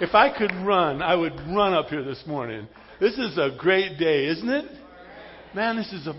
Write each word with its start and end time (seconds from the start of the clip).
If 0.00 0.12
I 0.12 0.36
could 0.36 0.52
run, 0.66 1.02
I 1.02 1.14
would 1.14 1.34
run 1.54 1.72
up 1.72 1.86
here 1.86 2.02
this 2.02 2.20
morning. 2.26 2.66
This 2.98 3.16
is 3.16 3.38
a 3.38 3.50
great 3.56 3.96
day, 3.96 4.26
isn't 4.26 4.48
it? 4.48 4.64
Man, 5.54 5.76
this 5.76 5.92
is 5.92 6.08
a 6.08 6.14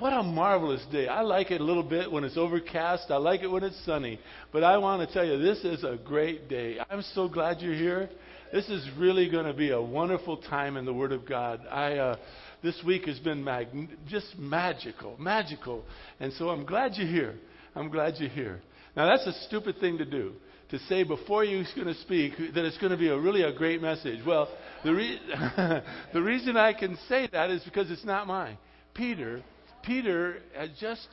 what 0.00 0.12
a 0.12 0.22
marvelous 0.24 0.84
day. 0.90 1.06
I 1.06 1.20
like 1.20 1.52
it 1.52 1.60
a 1.60 1.64
little 1.64 1.84
bit 1.84 2.10
when 2.10 2.24
it's 2.24 2.36
overcast. 2.36 3.04
I 3.08 3.18
like 3.18 3.42
it 3.42 3.46
when 3.46 3.62
it's 3.62 3.84
sunny. 3.84 4.18
But 4.50 4.64
I 4.64 4.78
want 4.78 5.06
to 5.06 5.14
tell 5.14 5.24
you, 5.24 5.38
this 5.38 5.58
is 5.58 5.84
a 5.84 5.96
great 6.04 6.48
day. 6.48 6.78
I'm 6.90 7.02
so 7.14 7.28
glad 7.28 7.60
you're 7.60 7.74
here. 7.74 8.08
This 8.52 8.68
is 8.68 8.88
really 8.98 9.30
going 9.30 9.46
to 9.46 9.52
be 9.52 9.70
a 9.70 9.80
wonderful 9.80 10.38
time 10.38 10.76
in 10.76 10.84
the 10.84 10.92
Word 10.92 11.12
of 11.12 11.24
God. 11.24 11.60
I 11.70 11.98
uh, 11.98 12.16
this 12.64 12.82
week 12.84 13.04
has 13.04 13.20
been 13.20 13.44
mag- 13.44 13.90
just 14.08 14.36
magical, 14.38 15.16
magical, 15.20 15.84
and 16.18 16.32
so 16.32 16.48
I'm 16.48 16.66
glad 16.66 16.94
you're 16.94 17.06
here. 17.06 17.36
I'm 17.76 17.90
glad 17.90 18.14
you're 18.18 18.28
here. 18.28 18.60
Now 18.96 19.06
that's 19.06 19.26
a 19.28 19.44
stupid 19.46 19.78
thing 19.78 19.98
to 19.98 20.04
do 20.04 20.32
to 20.70 20.78
say 20.80 21.02
before 21.02 21.44
you're 21.44 21.64
going 21.74 21.86
to 21.88 22.00
speak 22.00 22.34
that 22.54 22.64
it's 22.64 22.78
going 22.78 22.92
to 22.92 22.98
be 22.98 23.08
a 23.08 23.18
really 23.18 23.42
a 23.42 23.52
great 23.52 23.82
message. 23.82 24.20
Well, 24.24 24.48
the, 24.84 24.94
re- 24.94 25.20
the 26.12 26.22
reason 26.22 26.56
I 26.56 26.72
can 26.72 26.96
say 27.08 27.28
that 27.32 27.50
is 27.50 27.62
because 27.64 27.90
it's 27.90 28.04
not 28.04 28.26
mine. 28.26 28.56
Peter, 28.94 29.42
Peter 29.82 30.38
had 30.56 30.70
just 30.78 31.08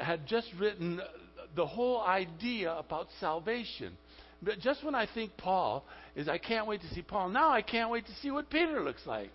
had 0.00 0.26
just 0.26 0.48
written 0.58 1.00
the 1.54 1.66
whole 1.66 2.00
idea 2.00 2.72
about 2.72 3.08
salvation. 3.20 3.96
But 4.42 4.58
just 4.58 4.84
when 4.84 4.94
I 4.94 5.06
think 5.12 5.36
Paul 5.36 5.84
is, 6.16 6.28
I 6.28 6.38
can't 6.38 6.66
wait 6.66 6.80
to 6.82 6.94
see 6.94 7.02
Paul. 7.02 7.28
Now 7.28 7.50
I 7.50 7.62
can't 7.62 7.90
wait 7.90 8.06
to 8.06 8.14
see 8.22 8.30
what 8.30 8.50
Peter 8.50 8.82
looks 8.82 9.06
like. 9.06 9.30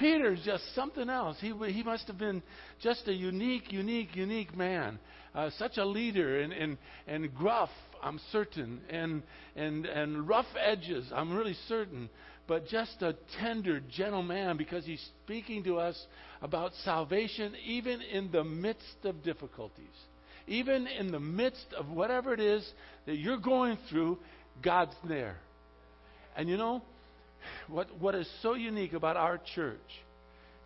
Peter's 0.00 0.40
just 0.44 0.64
something 0.74 1.08
else. 1.08 1.36
He, 1.40 1.52
he 1.70 1.82
must 1.84 2.08
have 2.08 2.18
been 2.18 2.42
just 2.82 3.06
a 3.06 3.12
unique, 3.12 3.70
unique, 3.70 4.16
unique 4.16 4.56
man. 4.56 4.98
Uh, 5.34 5.50
such 5.58 5.76
a 5.76 5.84
leader 5.84 6.40
and, 6.40 6.52
and, 6.52 6.78
and 7.06 7.32
gruff 7.34 7.70
I'm 8.02 8.20
certain, 8.32 8.80
and, 8.88 9.22
and, 9.56 9.86
and 9.86 10.28
rough 10.28 10.46
edges, 10.58 11.10
I'm 11.14 11.36
really 11.36 11.56
certain, 11.68 12.08
but 12.46 12.66
just 12.66 13.02
a 13.02 13.14
tender, 13.38 13.80
gentle 13.80 14.22
man 14.22 14.56
because 14.56 14.84
he's 14.84 15.04
speaking 15.24 15.62
to 15.64 15.78
us 15.78 16.06
about 16.42 16.72
salvation 16.84 17.54
even 17.64 18.00
in 18.00 18.30
the 18.32 18.44
midst 18.44 19.04
of 19.04 19.22
difficulties. 19.22 19.86
Even 20.46 20.86
in 20.86 21.12
the 21.12 21.20
midst 21.20 21.66
of 21.76 21.88
whatever 21.90 22.32
it 22.34 22.40
is 22.40 22.68
that 23.06 23.18
you're 23.18 23.38
going 23.38 23.78
through, 23.88 24.18
God's 24.62 24.94
there. 25.06 25.36
And 26.36 26.48
you 26.48 26.56
know, 26.56 26.82
what, 27.68 27.88
what 27.98 28.14
is 28.14 28.28
so 28.42 28.54
unique 28.54 28.92
about 28.92 29.16
our 29.16 29.40
church 29.54 29.78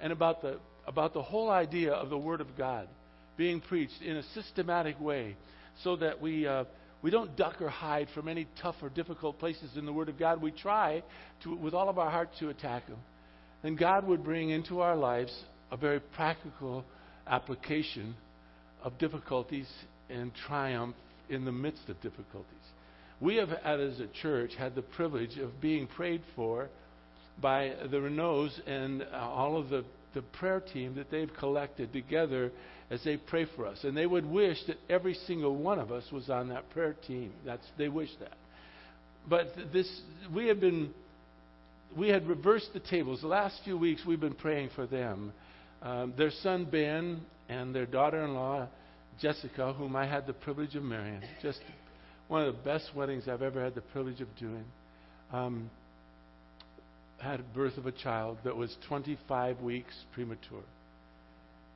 and 0.00 0.12
about 0.12 0.42
the, 0.42 0.58
about 0.86 1.14
the 1.14 1.22
whole 1.22 1.50
idea 1.50 1.92
of 1.92 2.10
the 2.10 2.18
Word 2.18 2.40
of 2.40 2.56
God 2.56 2.88
being 3.36 3.60
preached 3.60 4.00
in 4.02 4.16
a 4.16 4.22
systematic 4.34 5.00
way 5.00 5.36
so 5.82 5.96
that 5.96 6.20
we. 6.20 6.46
Uh, 6.46 6.64
we 7.02 7.10
don't 7.10 7.36
duck 7.36 7.60
or 7.60 7.68
hide 7.68 8.08
from 8.14 8.28
any 8.28 8.48
tough 8.62 8.76
or 8.80 8.88
difficult 8.88 9.38
places 9.38 9.76
in 9.76 9.84
the 9.84 9.92
Word 9.92 10.08
of 10.08 10.18
God. 10.18 10.40
We 10.40 10.52
try 10.52 11.02
to, 11.42 11.54
with 11.54 11.74
all 11.74 11.90
of 11.90 11.98
our 11.98 12.10
heart 12.10 12.30
to 12.40 12.48
attack 12.48 12.86
them. 12.86 12.96
Then 13.62 13.76
God 13.76 14.06
would 14.06 14.24
bring 14.24 14.48
into 14.48 14.80
our 14.80 14.96
lives 14.96 15.30
a 15.70 15.76
very 15.76 16.00
practical 16.00 16.82
application 17.26 18.14
of 18.82 18.96
difficulties 18.96 19.68
and 20.08 20.32
triumph 20.46 20.96
in 21.28 21.44
the 21.44 21.52
midst 21.52 21.90
of 21.90 22.00
difficulties. 22.00 22.46
We 23.20 23.36
have, 23.36 23.50
as 23.52 24.00
a 24.00 24.06
church, 24.22 24.54
had 24.56 24.74
the 24.74 24.82
privilege 24.82 25.38
of 25.38 25.60
being 25.60 25.86
prayed 25.86 26.22
for 26.34 26.68
by 27.40 27.72
the 27.90 27.96
Renaults 27.98 28.58
and 28.66 29.02
all 29.12 29.56
of 29.56 29.70
the, 29.70 29.84
the 30.14 30.22
prayer 30.22 30.60
team 30.60 30.94
that 30.96 31.10
they've 31.10 31.30
collected 31.38 31.92
together 31.92 32.52
as 32.90 33.02
they 33.04 33.16
pray 33.16 33.46
for 33.56 33.66
us. 33.66 33.82
And 33.84 33.96
they 33.96 34.06
would 34.06 34.26
wish 34.26 34.58
that 34.66 34.76
every 34.88 35.14
single 35.26 35.56
one 35.56 35.78
of 35.78 35.90
us 35.90 36.04
was 36.12 36.28
on 36.28 36.48
that 36.48 36.70
prayer 36.70 36.94
team. 37.06 37.32
That's, 37.44 37.64
they 37.78 37.88
wish 37.88 38.10
that. 38.20 38.36
But 39.28 39.54
this, 39.72 39.88
we 40.34 40.48
have 40.48 40.60
been, 40.60 40.92
we 41.96 42.08
had 42.08 42.26
reversed 42.26 42.70
the 42.74 42.80
tables. 42.80 43.20
The 43.22 43.28
last 43.28 43.60
few 43.64 43.78
weeks 43.78 44.02
we've 44.06 44.20
been 44.20 44.34
praying 44.34 44.70
for 44.74 44.86
them. 44.86 45.32
Um, 45.82 46.14
their 46.16 46.30
son 46.30 46.66
Ben 46.70 47.22
and 47.48 47.74
their 47.74 47.86
daughter-in-law 47.86 48.68
Jessica, 49.20 49.72
whom 49.72 49.96
I 49.96 50.06
had 50.06 50.26
the 50.26 50.32
privilege 50.32 50.74
of 50.74 50.82
marrying, 50.82 51.22
just 51.40 51.60
one 52.28 52.42
of 52.42 52.54
the 52.54 52.62
best 52.62 52.94
weddings 52.94 53.28
I've 53.28 53.42
ever 53.42 53.62
had 53.62 53.74
the 53.74 53.80
privilege 53.80 54.20
of 54.20 54.28
doing. 54.36 54.64
Um, 55.32 55.70
had 57.18 57.54
birth 57.54 57.78
of 57.78 57.86
a 57.86 57.92
child 57.92 58.38
that 58.44 58.56
was 58.56 58.76
25 58.88 59.60
weeks 59.60 59.94
premature. 60.12 60.64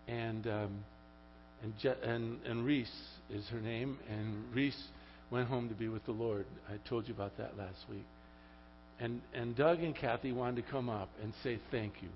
And 0.06 0.47
um, 0.47 0.84
and, 1.62 1.75
Je- 1.78 2.03
and, 2.03 2.38
and 2.44 2.64
Reese 2.64 2.92
is 3.31 3.47
her 3.48 3.60
name, 3.60 3.98
and 4.08 4.54
Reese 4.54 4.81
went 5.31 5.48
home 5.48 5.69
to 5.69 5.75
be 5.75 5.88
with 5.88 6.04
the 6.06 6.12
Lord. 6.12 6.47
I 6.69 6.76
told 6.88 7.08
you 7.08 7.14
about 7.14 7.37
that 7.38 7.56
last 7.58 7.78
week. 7.91 8.04
And, 9.00 9.20
and 9.34 9.56
Doug 9.56 9.81
and 9.81 9.94
Kathy 9.94 10.32
wanted 10.32 10.64
to 10.64 10.70
come 10.70 10.88
up 10.88 11.08
and 11.22 11.32
say 11.42 11.58
thank 11.70 11.94
you. 12.00 12.08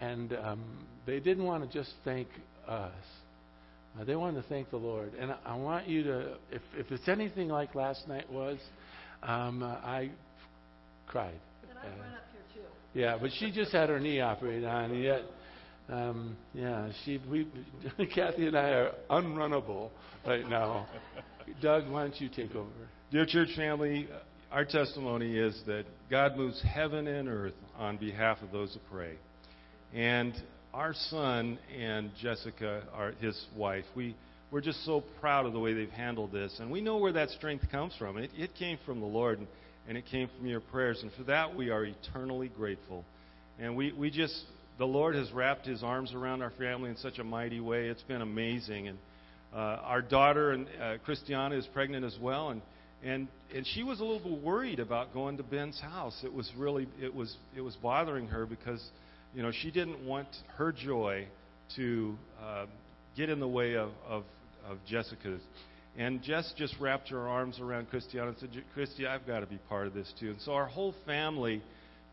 And 0.00 0.32
um, 0.34 0.86
they 1.06 1.20
didn't 1.20 1.44
want 1.44 1.70
to 1.70 1.78
just 1.78 1.92
thank 2.04 2.28
us. 2.68 2.92
Uh, 3.98 4.04
they 4.04 4.16
wanted 4.16 4.42
to 4.42 4.48
thank 4.48 4.70
the 4.70 4.76
Lord. 4.76 5.12
And 5.14 5.32
I, 5.32 5.36
I 5.46 5.56
want 5.56 5.86
you 5.88 6.02
to, 6.04 6.36
if, 6.50 6.62
if 6.76 6.90
it's 6.90 7.08
anything 7.08 7.48
like 7.48 7.74
last 7.74 8.08
night 8.08 8.30
was, 8.30 8.58
um, 9.22 9.62
uh, 9.62 9.66
I 9.66 10.10
cried. 11.06 11.38
And 11.68 11.78
I 11.78 11.86
uh, 11.86 11.90
run 11.90 12.14
up 12.14 12.26
here 12.32 12.62
too. 12.62 12.98
Yeah, 12.98 13.18
but 13.20 13.30
she 13.38 13.50
just 13.50 13.72
had 13.72 13.88
her 13.88 14.00
knee 14.00 14.20
operated 14.20 14.64
on, 14.64 14.90
and 14.90 15.02
yet 15.02 15.22
um, 15.88 16.36
yeah, 16.54 16.90
she, 17.04 17.20
we, 17.28 17.46
Kathy 18.14 18.46
and 18.46 18.56
I 18.56 18.68
are 18.70 18.92
unrunnable 19.10 19.90
right 20.26 20.48
now. 20.48 20.86
Doug, 21.60 21.90
why 21.90 22.02
don't 22.02 22.20
you 22.20 22.28
take 22.28 22.54
over? 22.54 22.70
Dear 23.10 23.26
church 23.26 23.50
family, 23.54 24.08
our 24.50 24.64
testimony 24.64 25.36
is 25.36 25.60
that 25.66 25.84
God 26.10 26.36
moves 26.36 26.62
heaven 26.62 27.06
and 27.06 27.28
earth 27.28 27.54
on 27.76 27.98
behalf 27.98 28.38
of 28.42 28.50
those 28.50 28.72
who 28.72 28.80
pray. 28.90 29.16
And 29.92 30.34
our 30.74 30.92
son 30.92 31.58
and 31.78 32.10
Jessica, 32.20 32.82
our, 32.92 33.12
his 33.12 33.40
wife, 33.56 33.84
we, 33.94 34.16
we're 34.50 34.60
just 34.60 34.84
so 34.84 35.04
proud 35.20 35.46
of 35.46 35.52
the 35.52 35.58
way 35.60 35.72
they've 35.72 35.88
handled 35.88 36.32
this. 36.32 36.56
And 36.58 36.70
we 36.70 36.80
know 36.80 36.98
where 36.98 37.12
that 37.12 37.30
strength 37.30 37.70
comes 37.70 37.94
from. 37.96 38.18
It, 38.18 38.30
it 38.36 38.50
came 38.58 38.78
from 38.84 38.98
the 38.98 39.06
Lord, 39.06 39.38
and, 39.38 39.46
and 39.88 39.96
it 39.96 40.04
came 40.10 40.28
from 40.36 40.48
your 40.48 40.60
prayers. 40.60 40.98
And 41.02 41.12
for 41.12 41.22
that, 41.24 41.54
we 41.54 41.70
are 41.70 41.84
eternally 41.84 42.48
grateful. 42.48 43.04
And 43.60 43.76
we, 43.76 43.92
we 43.92 44.10
just 44.10 44.34
the 44.76 44.84
Lord 44.84 45.14
has 45.14 45.30
wrapped 45.30 45.64
His 45.64 45.84
arms 45.84 46.12
around 46.12 46.42
our 46.42 46.50
family 46.58 46.90
in 46.90 46.96
such 46.96 47.18
a 47.18 47.24
mighty 47.24 47.60
way. 47.60 47.86
It's 47.86 48.02
been 48.02 48.22
amazing. 48.22 48.88
And 48.88 48.98
uh, 49.54 49.56
our 49.56 50.02
daughter, 50.02 50.50
and 50.50 50.66
uh, 50.82 50.94
Christiana, 51.04 51.54
is 51.54 51.66
pregnant 51.72 52.04
as 52.04 52.16
well, 52.20 52.48
and 52.50 52.60
and 53.04 53.28
and 53.54 53.64
she 53.74 53.84
was 53.84 54.00
a 54.00 54.04
little 54.04 54.28
bit 54.28 54.42
worried 54.42 54.80
about 54.80 55.14
going 55.14 55.36
to 55.36 55.44
Ben's 55.44 55.78
house. 55.78 56.20
It 56.24 56.32
was 56.32 56.50
really 56.56 56.88
it 57.00 57.14
was 57.14 57.36
it 57.56 57.60
was 57.60 57.76
bothering 57.76 58.26
her 58.26 58.46
because 58.46 58.84
you 59.34 59.42
know 59.42 59.52
she 59.52 59.70
didn't 59.70 60.06
want 60.06 60.28
her 60.56 60.72
joy 60.72 61.26
to 61.76 62.16
uh, 62.42 62.66
get 63.16 63.28
in 63.30 63.40
the 63.40 63.48
way 63.48 63.74
of, 63.74 63.90
of 64.08 64.24
of 64.68 64.78
Jessica's. 64.88 65.40
And 65.96 66.22
Jess 66.22 66.52
just 66.56 66.74
wrapped 66.80 67.10
her 67.10 67.28
arms 67.28 67.60
around 67.60 67.88
Christiana 67.88 68.30
and 68.30 68.38
said, 68.38 68.50
Christy, 68.74 69.06
I've 69.06 69.26
got 69.26 69.40
to 69.40 69.46
be 69.46 69.58
part 69.68 69.86
of 69.86 69.94
this 69.94 70.12
too. 70.18 70.30
And 70.30 70.40
so 70.40 70.52
our 70.52 70.66
whole 70.66 70.92
family, 71.06 71.62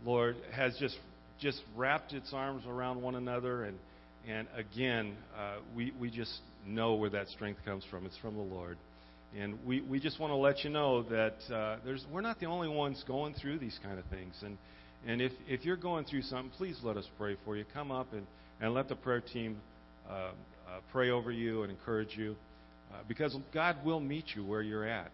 Lord, 0.05 0.35
has 0.51 0.77
just 0.77 0.97
just 1.39 1.59
wrapped 1.75 2.13
its 2.13 2.31
arms 2.33 2.63
around 2.67 3.01
one 3.01 3.15
another. 3.15 3.63
And, 3.63 3.79
and 4.27 4.47
again, 4.55 5.15
uh, 5.35 5.55
we, 5.75 5.91
we 5.99 6.11
just 6.11 6.31
know 6.67 6.93
where 6.93 7.09
that 7.09 7.27
strength 7.29 7.59
comes 7.65 7.83
from. 7.89 8.05
It's 8.05 8.17
from 8.17 8.35
the 8.35 8.43
Lord. 8.43 8.77
And 9.35 9.57
we, 9.65 9.81
we 9.81 9.99
just 9.99 10.19
want 10.19 10.31
to 10.31 10.35
let 10.35 10.63
you 10.63 10.69
know 10.69 11.01
that 11.03 11.37
uh, 11.51 11.77
there's, 11.83 12.05
we're 12.13 12.21
not 12.21 12.39
the 12.39 12.45
only 12.45 12.67
ones 12.67 13.03
going 13.07 13.33
through 13.33 13.57
these 13.57 13.79
kind 13.81 13.97
of 13.97 14.05
things. 14.05 14.35
And, 14.43 14.57
and 15.07 15.21
if, 15.21 15.31
if 15.47 15.65
you're 15.65 15.77
going 15.77 16.05
through 16.05 16.21
something, 16.23 16.51
please 16.57 16.77
let 16.83 16.97
us 16.97 17.05
pray 17.17 17.35
for 17.43 17.57
you. 17.57 17.65
Come 17.73 17.91
up 17.91 18.13
and, 18.13 18.25
and 18.59 18.73
let 18.73 18.87
the 18.87 18.95
prayer 18.95 19.21
team 19.21 19.57
uh, 20.09 20.13
uh, 20.13 20.31
pray 20.91 21.09
over 21.09 21.31
you 21.31 21.63
and 21.63 21.71
encourage 21.71 22.15
you. 22.15 22.35
Uh, 22.91 22.97
because 23.07 23.35
God 23.53 23.77
will 23.85 23.99
meet 23.99 24.25
you 24.35 24.43
where 24.45 24.61
you're 24.61 24.85
at. 24.85 25.11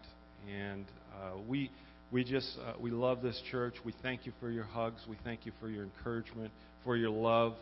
And 0.52 0.84
uh, 1.14 1.38
we, 1.48 1.70
we 2.10 2.24
just 2.24 2.56
uh, 2.66 2.72
we 2.80 2.90
love 2.90 3.22
this 3.22 3.40
church. 3.50 3.74
We 3.84 3.94
thank 4.02 4.26
you 4.26 4.32
for 4.40 4.50
your 4.50 4.64
hugs. 4.64 5.00
We 5.08 5.16
thank 5.24 5.46
you 5.46 5.52
for 5.60 5.68
your 5.68 5.84
encouragement, 5.84 6.50
for 6.84 6.96
your 6.96 7.10
love. 7.10 7.54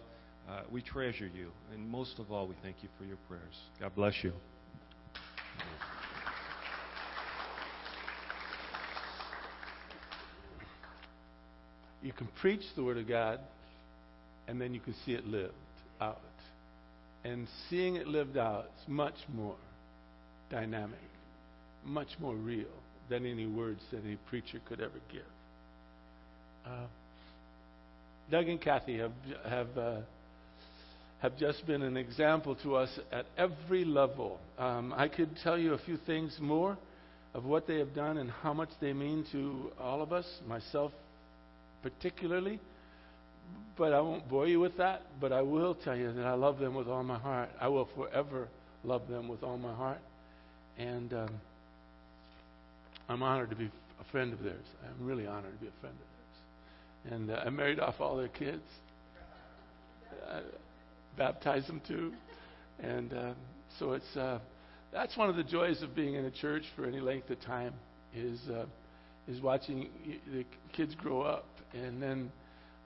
Uh, 0.49 0.63
we 0.71 0.81
treasure 0.81 1.27
you, 1.27 1.51
and 1.75 1.89
most 1.89 2.19
of 2.19 2.31
all, 2.31 2.47
we 2.47 2.55
thank 2.63 2.77
you 2.83 2.89
for 2.99 3.05
your 3.05 3.19
prayers. 3.29 3.55
God 3.81 3.95
bless 3.97 4.15
you. 4.23 4.33
You 12.07 12.13
can 12.13 12.29
preach 12.41 12.63
the 12.77 12.85
Word 12.85 12.99
of 12.99 13.09
God, 13.09 13.41
and 14.47 14.61
then 14.61 14.73
you 14.73 14.79
can 14.79 14.95
see 15.05 15.11
it 15.11 15.27
lived 15.27 15.53
out. 16.01 16.21
And 17.25 17.49
seeing 17.69 17.97
it 17.97 18.07
lived 18.07 18.37
out 18.37 18.67
is 18.81 18.89
much 18.89 19.17
more 19.35 19.57
dynamic, 20.49 21.01
much 21.85 22.11
more 22.21 22.37
real 22.37 22.69
than 23.11 23.27
any 23.27 23.47
words 23.47 23.81
that 23.91 24.05
any 24.05 24.19
preacher 24.31 24.61
could 24.69 24.81
ever 24.81 25.01
give. 25.13 25.23
Uh, 26.65 26.87
Doug 28.31 28.47
and 28.47 28.61
Kathy 28.61 28.99
have 28.99 29.13
have 29.45 29.77
uh, 29.77 30.01
have 31.23 31.37
just 31.37 31.67
been 31.67 31.83
an 31.83 31.97
example 31.97 32.55
to 32.63 32.77
us 32.77 33.01
at 33.11 33.27
every 33.37 33.85
level. 33.85 34.39
Um, 34.61 34.95
I 34.97 35.09
could 35.09 35.31
tell 35.43 35.59
you 35.59 35.75
a 35.75 35.79
few 35.79 35.97
things 36.07 36.37
more 36.41 36.79
of 37.35 37.45
what 37.45 37.67
they 37.67 37.79
have 37.81 37.97
done 37.97 38.17
and 38.17 38.31
how 38.31 38.55
much 38.55 38.71
they 38.81 38.93
mean 38.93 39.27
to 39.33 39.73
all 39.81 40.03
of 40.03 40.13
us, 40.13 40.27
myself 40.47 40.93
particularly, 41.83 42.61
but 43.77 43.93
I 43.93 44.01
won't 44.01 44.29
bore 44.29 44.47
you 44.47 44.61
with 44.61 44.77
that. 44.79 45.03
But 45.21 45.33
I 45.33 45.43
will 45.43 45.75
tell 45.75 45.97
you 45.97 46.13
that 46.13 46.27
I 46.27 46.35
love 46.35 46.59
them 46.59 46.75
with 46.75 46.89
all 46.89 47.03
my 47.03 47.19
heart. 47.19 47.51
I 47.61 47.69
will 47.69 47.89
forever 47.97 48.49
love 48.85 49.09
them 49.09 49.29
with 49.29 49.43
all 49.43 49.59
my 49.59 49.75
heart. 49.75 50.01
And 50.79 51.13
um, 51.13 51.31
I'm 53.09 53.23
honored 53.23 53.51
to 53.51 53.57
be 53.57 53.71
a 54.01 54.11
friend 54.11 54.33
of 54.33 54.43
theirs. 54.43 54.65
I'm 54.85 55.07
really 55.07 55.27
honored 55.27 55.53
to 55.53 55.61
be 55.61 55.69
a 55.69 55.81
friend 55.81 55.95
of 55.95 57.11
theirs. 57.11 57.15
And 57.15 57.31
uh, 57.31 57.43
I 57.47 57.51
married 57.51 57.81
off 57.81 57.97
all 58.01 58.17
their 58.17 58.29
kids. 58.29 58.65
I 60.29 60.41
baptized 61.17 61.69
them 61.69 61.81
too. 61.87 62.13
And 62.81 63.13
uh, 63.13 63.33
so 63.79 63.93
it's 63.93 64.17
uh, 64.17 64.39
that's 64.93 65.17
one 65.17 65.29
of 65.29 65.37
the 65.37 65.45
joys 65.45 65.83
of 65.83 65.95
being 65.95 66.15
in 66.15 66.25
a 66.25 66.31
church 66.31 66.65
for 66.75 66.87
any 66.87 67.01
length 67.01 67.31
of 67.31 67.41
time 67.43 67.75
is 68.15 68.41
uh, 68.49 68.65
is 69.29 69.41
watching 69.41 69.89
the 70.33 70.45
kids 70.73 70.95
grow 70.95 71.23
up 71.23 71.47
and 71.73 72.03
then 72.03 72.31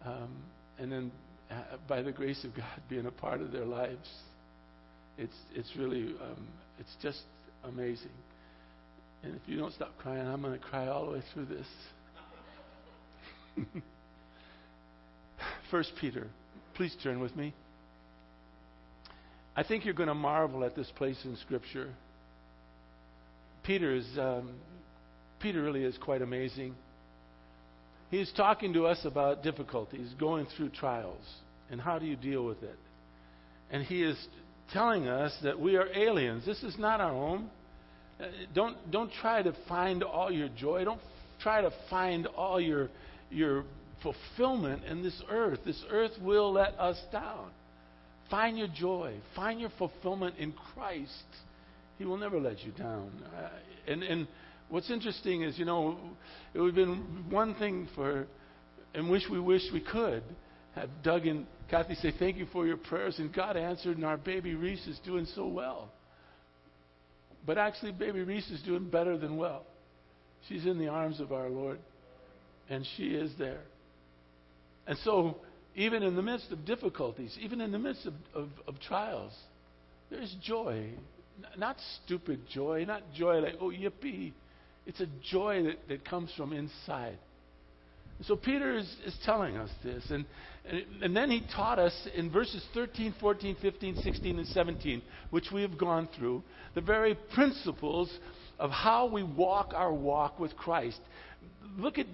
um, 0.04 0.30
and 0.78 0.90
then 0.90 1.12
uh, 1.50 1.76
by 1.88 2.00
the 2.02 2.12
grace 2.12 2.44
of 2.44 2.54
God 2.54 2.80
being 2.88 3.06
a 3.06 3.10
part 3.10 3.40
of 3.40 3.52
their 3.52 3.64
lives. 3.64 4.08
It's 5.18 5.36
it's 5.54 5.70
really 5.76 6.14
um, 6.22 6.46
it's 6.78 6.96
just 7.02 7.22
amazing. 7.64 8.10
And 9.22 9.34
if 9.34 9.42
you 9.46 9.58
don't 9.58 9.74
stop 9.74 9.90
crying, 9.98 10.26
I'm 10.26 10.40
going 10.40 10.58
to 10.58 10.64
cry 10.64 10.86
all 10.86 11.06
the 11.06 11.12
way 11.12 11.22
through 11.34 11.44
this. 11.46 11.66
First 15.70 15.92
Peter, 16.00 16.26
please 16.74 16.96
turn 17.02 17.20
with 17.20 17.36
me. 17.36 17.52
I 19.54 19.62
think 19.62 19.84
you're 19.84 19.92
going 19.92 20.08
to 20.08 20.14
marvel 20.14 20.64
at 20.64 20.74
this 20.74 20.90
place 20.96 21.18
in 21.24 21.36
Scripture. 21.36 21.90
Peter 23.62 23.94
is 23.94 24.06
um, 24.18 24.54
Peter 25.40 25.62
really 25.62 25.84
is 25.84 25.96
quite 25.98 26.22
amazing. 26.22 26.74
He's 28.10 28.30
talking 28.36 28.72
to 28.74 28.86
us 28.86 28.98
about 29.04 29.42
difficulties, 29.42 30.12
going 30.18 30.46
through 30.56 30.70
trials, 30.70 31.24
and 31.70 31.80
how 31.80 31.98
do 31.98 32.06
you 32.06 32.16
deal 32.16 32.44
with 32.44 32.62
it. 32.62 32.78
And 33.70 33.84
he 33.84 34.02
is 34.02 34.16
telling 34.72 35.06
us 35.06 35.36
that 35.42 35.58
we 35.58 35.76
are 35.76 35.86
aliens. 35.94 36.44
This 36.44 36.62
is 36.62 36.76
not 36.78 37.00
our 37.00 37.12
home. 37.12 37.50
Uh, 38.20 38.26
don't 38.54 38.76
don't 38.90 39.10
try 39.20 39.42
to 39.42 39.54
find 39.68 40.02
all 40.02 40.30
your 40.30 40.48
joy. 40.48 40.84
Don't 40.84 41.00
try 41.40 41.60
to 41.60 41.70
find 41.88 42.26
all 42.26 42.60
your 42.60 42.88
your 43.30 43.64
fulfillment 44.02 44.84
in 44.84 45.02
this 45.02 45.22
earth. 45.30 45.60
This 45.64 45.82
earth 45.90 46.12
will 46.20 46.52
let 46.52 46.78
us 46.78 47.00
down. 47.12 47.50
Find 48.28 48.58
your 48.58 48.68
joy. 48.68 49.14
Find 49.34 49.60
your 49.60 49.70
fulfillment 49.78 50.36
in 50.38 50.52
Christ. 50.74 51.10
He 51.98 52.04
will 52.04 52.16
never 52.16 52.40
let 52.40 52.64
you 52.64 52.72
down. 52.72 53.10
Uh, 53.36 53.48
and, 53.86 54.02
and 54.02 54.28
what's 54.70 54.90
interesting 54.90 55.42
is, 55.42 55.58
you 55.58 55.64
know, 55.64 55.98
it 56.54 56.60
would 56.60 56.74
have 56.74 56.86
been 56.86 57.26
one 57.28 57.54
thing 57.56 57.88
for, 57.94 58.26
and 58.94 59.10
wish 59.10 59.24
we 59.30 59.40
wish 59.40 59.62
we 59.72 59.80
could, 59.80 60.22
have 60.74 60.88
Doug 61.02 61.26
and 61.26 61.46
Kathy 61.68 61.94
say, 61.96 62.12
Thank 62.18 62.36
you 62.36 62.46
for 62.52 62.66
your 62.66 62.76
prayers. 62.76 63.18
And 63.18 63.32
God 63.32 63.56
answered, 63.56 63.96
and 63.96 64.06
our 64.06 64.16
baby 64.16 64.54
Reese 64.54 64.86
is 64.86 64.98
doing 65.04 65.26
so 65.34 65.46
well. 65.46 65.90
But 67.46 67.58
actually, 67.58 67.92
baby 67.92 68.22
Reese 68.22 68.48
is 68.50 68.62
doing 68.62 68.88
better 68.88 69.18
than 69.18 69.36
well. 69.36 69.64
She's 70.48 70.64
in 70.66 70.78
the 70.78 70.88
arms 70.88 71.20
of 71.20 71.32
our 71.32 71.48
Lord, 71.48 71.78
and 72.68 72.86
she 72.96 73.08
is 73.08 73.32
there. 73.38 73.62
And 74.86 74.96
so, 75.04 75.36
even 75.74 76.02
in 76.02 76.16
the 76.16 76.22
midst 76.22 76.50
of 76.50 76.64
difficulties, 76.64 77.36
even 77.40 77.60
in 77.60 77.72
the 77.72 77.78
midst 77.78 78.06
of, 78.06 78.14
of, 78.34 78.48
of 78.66 78.80
trials, 78.80 79.32
there's 80.10 80.34
joy. 80.42 80.90
Not 81.56 81.76
stupid 82.04 82.40
joy, 82.52 82.84
not 82.86 83.02
joy 83.14 83.38
like, 83.38 83.54
oh, 83.60 83.70
yippee. 83.70 84.32
It's 84.86 85.00
a 85.00 85.06
joy 85.30 85.64
that, 85.64 85.88
that 85.88 86.04
comes 86.04 86.32
from 86.36 86.52
inside. 86.52 87.18
So 88.22 88.36
Peter 88.36 88.76
is, 88.76 88.86
is 89.06 89.16
telling 89.24 89.56
us 89.56 89.70
this. 89.82 90.04
And, 90.10 90.26
and, 90.68 90.84
and 91.02 91.16
then 91.16 91.30
he 91.30 91.42
taught 91.54 91.78
us 91.78 91.94
in 92.14 92.30
verses 92.30 92.64
13, 92.74 93.14
14, 93.20 93.56
15, 93.62 93.96
16, 94.02 94.38
and 94.38 94.48
17, 94.48 95.02
which 95.30 95.46
we 95.52 95.62
have 95.62 95.78
gone 95.78 96.08
through, 96.16 96.42
the 96.74 96.82
very 96.82 97.16
principles 97.34 98.10
of 98.58 98.70
how 98.70 99.06
we 99.06 99.22
walk 99.22 99.72
our 99.74 99.92
walk 99.92 100.38
with 100.38 100.54
Christ. 100.56 101.00
Look 101.78 101.98
at 101.98 102.06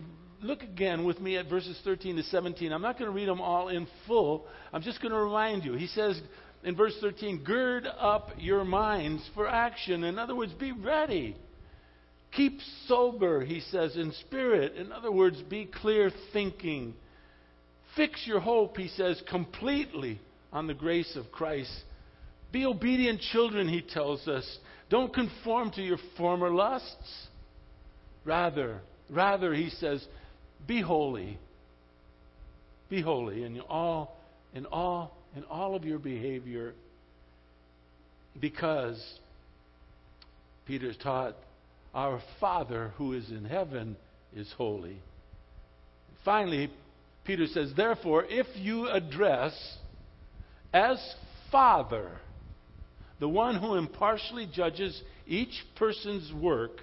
look 0.42 0.62
again 0.62 1.04
with 1.04 1.18
me 1.18 1.36
at 1.36 1.48
verses 1.48 1.80
13 1.82 2.16
to 2.16 2.22
17. 2.24 2.70
I'm 2.70 2.82
not 2.82 2.98
going 2.98 3.10
to 3.10 3.14
read 3.14 3.28
them 3.28 3.40
all 3.40 3.68
in 3.68 3.86
full. 4.06 4.44
I'm 4.72 4.82
just 4.82 5.00
going 5.00 5.12
to 5.12 5.18
remind 5.18 5.64
you. 5.64 5.72
He 5.72 5.86
says 5.88 6.20
in 6.62 6.76
verse 6.76 6.94
13, 7.00 7.42
gird 7.42 7.86
up 7.86 8.30
your 8.38 8.64
minds 8.64 9.28
for 9.34 9.48
action. 9.48 10.04
In 10.04 10.18
other 10.18 10.36
words, 10.36 10.52
be 10.52 10.72
ready. 10.72 11.36
Keep 12.36 12.58
sober, 12.86 13.44
he 13.44 13.60
says, 13.60 13.96
in 13.96 14.12
spirit. 14.20 14.76
In 14.76 14.92
other 14.92 15.10
words, 15.10 15.42
be 15.48 15.64
clear 15.64 16.10
thinking. 16.34 16.94
Fix 17.96 18.26
your 18.26 18.40
hope, 18.40 18.76
he 18.76 18.88
says, 18.88 19.22
completely 19.28 20.20
on 20.52 20.66
the 20.66 20.74
grace 20.74 21.16
of 21.16 21.32
Christ. 21.32 21.72
Be 22.52 22.66
obedient 22.66 23.20
children, 23.32 23.68
he 23.68 23.80
tells 23.80 24.28
us. 24.28 24.58
Don't 24.90 25.14
conform 25.14 25.70
to 25.72 25.82
your 25.82 25.96
former 26.18 26.50
lusts. 26.50 27.26
Rather, 28.24 28.80
rather, 29.08 29.54
he 29.54 29.70
says, 29.70 30.04
be 30.66 30.82
holy. 30.82 31.38
Be 32.90 33.00
holy 33.00 33.44
in 33.44 33.60
all, 33.60 34.18
in 34.52 34.66
all, 34.66 35.16
in 35.34 35.44
all 35.44 35.74
of 35.74 35.84
your 35.84 35.98
behavior, 35.98 36.74
because 38.38 39.02
Peter's 40.66 40.96
taught 40.98 41.34
our 41.94 42.20
Father 42.40 42.92
who 42.96 43.12
is 43.12 43.30
in 43.30 43.44
heaven 43.44 43.96
is 44.34 44.52
holy. 44.56 44.98
Finally, 46.24 46.70
Peter 47.24 47.46
says, 47.46 47.72
Therefore, 47.76 48.24
if 48.28 48.46
you 48.54 48.88
address 48.88 49.54
as 50.72 50.98
Father 51.50 52.10
the 53.18 53.28
one 53.28 53.56
who 53.56 53.76
impartially 53.76 54.48
judges 54.52 55.00
each 55.26 55.64
person's 55.76 56.32
work, 56.32 56.80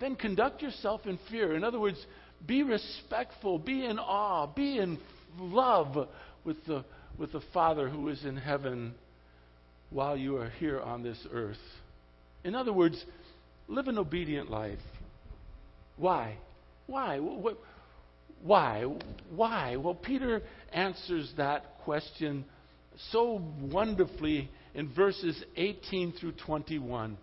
then 0.00 0.16
conduct 0.16 0.62
yourself 0.62 1.02
in 1.06 1.18
fear. 1.30 1.54
In 1.54 1.64
other 1.64 1.80
words, 1.80 2.04
be 2.46 2.62
respectful, 2.62 3.58
be 3.58 3.84
in 3.84 3.98
awe, 3.98 4.46
be 4.46 4.78
in 4.78 4.98
love 5.38 6.08
with 6.44 6.64
the, 6.66 6.84
with 7.18 7.32
the 7.32 7.42
Father 7.52 7.88
who 7.88 8.08
is 8.08 8.24
in 8.24 8.36
heaven 8.36 8.94
while 9.90 10.16
you 10.16 10.36
are 10.36 10.50
here 10.50 10.80
on 10.80 11.02
this 11.02 11.18
earth. 11.32 11.56
In 12.44 12.54
other 12.54 12.72
words, 12.72 13.04
live 13.72 13.88
an 13.88 13.98
obedient 13.98 14.50
life. 14.50 14.78
Why? 15.96 16.36
Why? 16.86 17.18
What, 17.18 17.58
why? 18.42 18.84
Why? 19.34 19.76
Well, 19.76 19.94
Peter 19.94 20.42
answers 20.72 21.32
that 21.36 21.78
question 21.84 22.44
so 23.10 23.42
wonderfully 23.60 24.50
in 24.74 24.92
verses 24.92 25.42
18 25.56 26.12
through 26.20 26.32
21. 26.44 27.16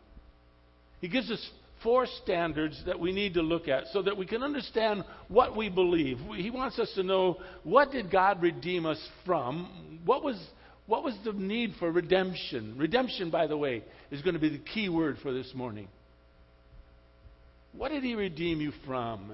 He 1.02 1.08
gives 1.08 1.30
us 1.32 1.50
four 1.84 2.08
standards 2.24 2.82
that 2.86 3.00
we 3.00 3.12
need 3.12 3.36
to 3.36 3.42
look 3.42 3.68
at 3.68 3.86
so 3.94 4.02
that 4.02 4.18
we 4.18 4.26
can 4.26 4.44
understand 4.44 5.04
what 5.28 5.56
we 5.56 5.70
believe. 5.70 6.18
He 6.36 6.50
wants 6.50 6.78
us 6.80 6.92
to 6.96 7.04
know 7.04 7.38
what 7.64 7.92
did 7.92 8.12
God 8.12 8.42
redeem 8.42 8.86
us 8.86 9.00
from? 9.26 10.02
What 10.06 10.24
was 10.24 10.38
what 10.88 11.04
was 11.04 11.16
the 11.24 11.34
need 11.34 11.76
for 11.78 11.92
redemption? 11.92 12.74
Redemption, 12.76 13.30
by 13.30 13.46
the 13.46 13.56
way, 13.56 13.84
is 14.10 14.24
going 14.24 14.34
to 14.34 14.40
be 14.40 14.50
the 14.50 14.58
key 14.58 14.90
word 14.90 15.18
for 15.22 15.32
this 15.32 15.54
morning. 15.54 15.88
What 17.80 17.92
did 17.92 18.04
he 18.04 18.14
redeem 18.14 18.60
you 18.60 18.74
from? 18.86 19.32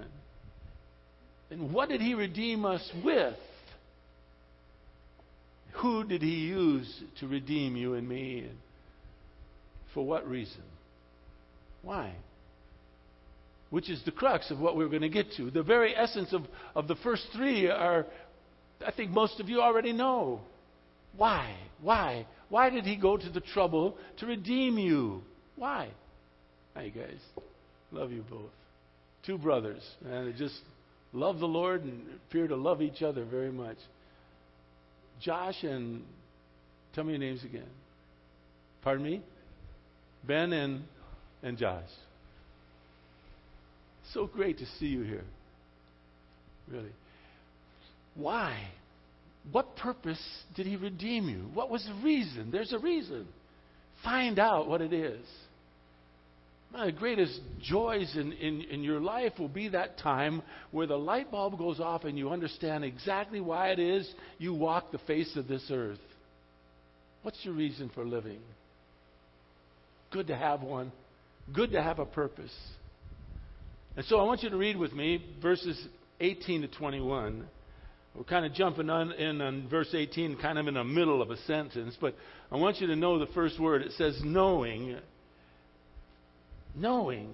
And 1.50 1.74
what 1.74 1.90
did 1.90 2.00
he 2.00 2.14
redeem 2.14 2.64
us 2.64 2.88
with? 3.04 3.34
Who 5.82 6.04
did 6.04 6.22
he 6.22 6.36
use 6.36 7.02
to 7.20 7.28
redeem 7.28 7.76
you 7.76 7.96
and 7.96 8.08
me? 8.08 8.46
And 8.48 8.58
for 9.96 10.06
what 10.06 10.28
reason? 10.28 10.62
Why? 11.82 12.14
which 13.72 13.90
is 13.90 14.02
the 14.06 14.12
crux 14.12 14.52
of 14.52 14.60
what 14.60 14.78
we're 14.78 14.88
going 14.88 15.02
to 15.02 15.10
get 15.10 15.34
to. 15.34 15.52
The 15.52 15.64
very 15.64 15.96
essence 15.96 16.32
of, 16.32 16.44
of 16.76 16.88
the 16.88 16.96
first 16.96 17.24
three 17.34 17.68
are, 17.68 18.06
I 18.86 18.92
think 18.92 19.12
most 19.12 19.40
of 19.40 19.50
you 19.50 19.60
already 19.60 19.92
know. 19.92 20.40
Why? 21.18 21.58
Why? 21.82 22.26
Why 22.48 22.70
did 22.70 22.86
he 22.86 22.96
go 22.96 23.18
to 23.18 23.30
the 23.30 23.42
trouble 23.42 23.98
to 24.20 24.28
redeem 24.28 24.78
you? 24.78 25.24
Why? 25.58 25.90
Hi, 26.74 26.88
guys. 26.90 27.20
Love 27.96 28.12
you 28.12 28.26
both. 28.30 28.52
Two 29.26 29.38
brothers, 29.38 29.82
and 30.06 30.28
they 30.28 30.38
just 30.38 30.60
love 31.14 31.40
the 31.40 31.46
Lord 31.46 31.84
and 31.84 32.02
appear 32.28 32.46
to 32.48 32.56
love 32.58 32.82
each 32.82 33.02
other 33.02 33.24
very 33.24 33.52
much. 33.52 33.78
Josh 35.22 35.64
and, 35.64 36.04
tell 36.94 37.06
me 37.06 37.12
your 37.12 37.20
names 37.20 37.44
again. 37.46 37.70
Pardon 38.82 39.04
me? 39.04 39.22
Ben 40.28 40.52
and, 40.52 40.84
and 41.42 41.58
Josh. 41.58 41.88
So 44.14 44.28
great 44.28 44.58
to 44.58 44.66
see 44.78 44.88
you 44.88 45.04
here. 45.04 45.24
Really. 46.70 46.92
Why? 48.16 48.60
What 49.54 49.78
purpose 49.78 50.22
did 50.54 50.68
he 50.68 50.76
redeem 50.76 51.30
you? 51.30 51.46
What 51.54 51.70
was 51.70 51.86
the 51.86 52.04
reason? 52.04 52.52
There's 52.52 52.74
a 52.74 52.80
reason. 52.80 53.26
Find 54.04 54.38
out 54.38 54.68
what 54.68 54.82
it 54.82 54.92
is. 54.92 55.26
One 56.76 56.90
of 56.90 56.94
the 56.94 57.00
greatest 57.00 57.40
joys 57.62 58.14
in, 58.18 58.34
in, 58.34 58.62
in 58.64 58.84
your 58.84 59.00
life 59.00 59.32
will 59.40 59.48
be 59.48 59.70
that 59.70 59.98
time 59.98 60.42
where 60.72 60.86
the 60.86 60.98
light 60.98 61.32
bulb 61.32 61.58
goes 61.58 61.80
off 61.80 62.04
and 62.04 62.18
you 62.18 62.32
understand 62.32 62.84
exactly 62.84 63.40
why 63.40 63.70
it 63.70 63.80
is 63.80 64.14
you 64.40 64.54
walk 64.54 64.92
the 64.92 64.98
face 64.98 65.38
of 65.38 65.48
this 65.48 65.66
earth. 65.72 66.02
What's 67.22 67.38
your 67.46 67.54
reason 67.54 67.90
for 67.96 68.04
living? 68.04 68.40
Good 70.12 70.28
to 70.28 70.36
have 70.36 70.64
one. 70.64 70.92
Good 71.54 71.72
to 71.72 71.82
have 71.82 72.00
a 72.00 72.06
purpose. 72.06 72.54
And 73.96 74.06
so 74.08 74.20
I 74.20 74.24
want 74.24 74.44
you 74.44 74.50
to 74.50 74.58
read 74.58 74.76
with 74.76 74.92
me 74.92 75.24
verses 75.42 75.82
18 76.20 76.64
to 76.64 76.68
21. 76.68 77.48
We're 78.16 78.24
kind 78.26 78.46
of 78.46 78.52
jumping 78.52 78.90
on, 78.90 79.14
in 79.14 79.40
on 79.40 79.70
verse 79.70 79.94
18, 79.94 80.40
kind 80.42 80.60
of 80.60 80.68
in 80.68 80.74
the 80.74 80.84
middle 80.84 81.22
of 81.22 81.32
a 81.32 81.38
sentence, 81.44 81.96
but 82.02 82.16
I 82.52 82.58
want 82.58 82.82
you 82.82 82.88
to 82.88 82.98
know 82.98 83.18
the 83.18 83.32
first 83.32 83.62
word. 83.62 83.82
It 83.82 83.94
says, 83.94 84.20
knowing. 84.26 84.98
Knowing. 86.76 87.34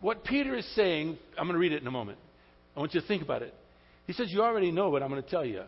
What 0.00 0.24
Peter 0.24 0.56
is 0.56 0.66
saying, 0.74 1.18
I'm 1.36 1.44
going 1.44 1.54
to 1.54 1.58
read 1.58 1.72
it 1.72 1.82
in 1.82 1.86
a 1.86 1.92
moment. 1.92 2.18
I 2.76 2.80
want 2.80 2.94
you 2.94 3.00
to 3.00 3.06
think 3.06 3.22
about 3.22 3.42
it. 3.42 3.52
He 4.06 4.12
says, 4.12 4.28
You 4.30 4.42
already 4.42 4.70
know 4.70 4.90
what 4.90 5.02
I'm 5.02 5.10
going 5.10 5.22
to 5.22 5.28
tell 5.28 5.44
you. 5.44 5.62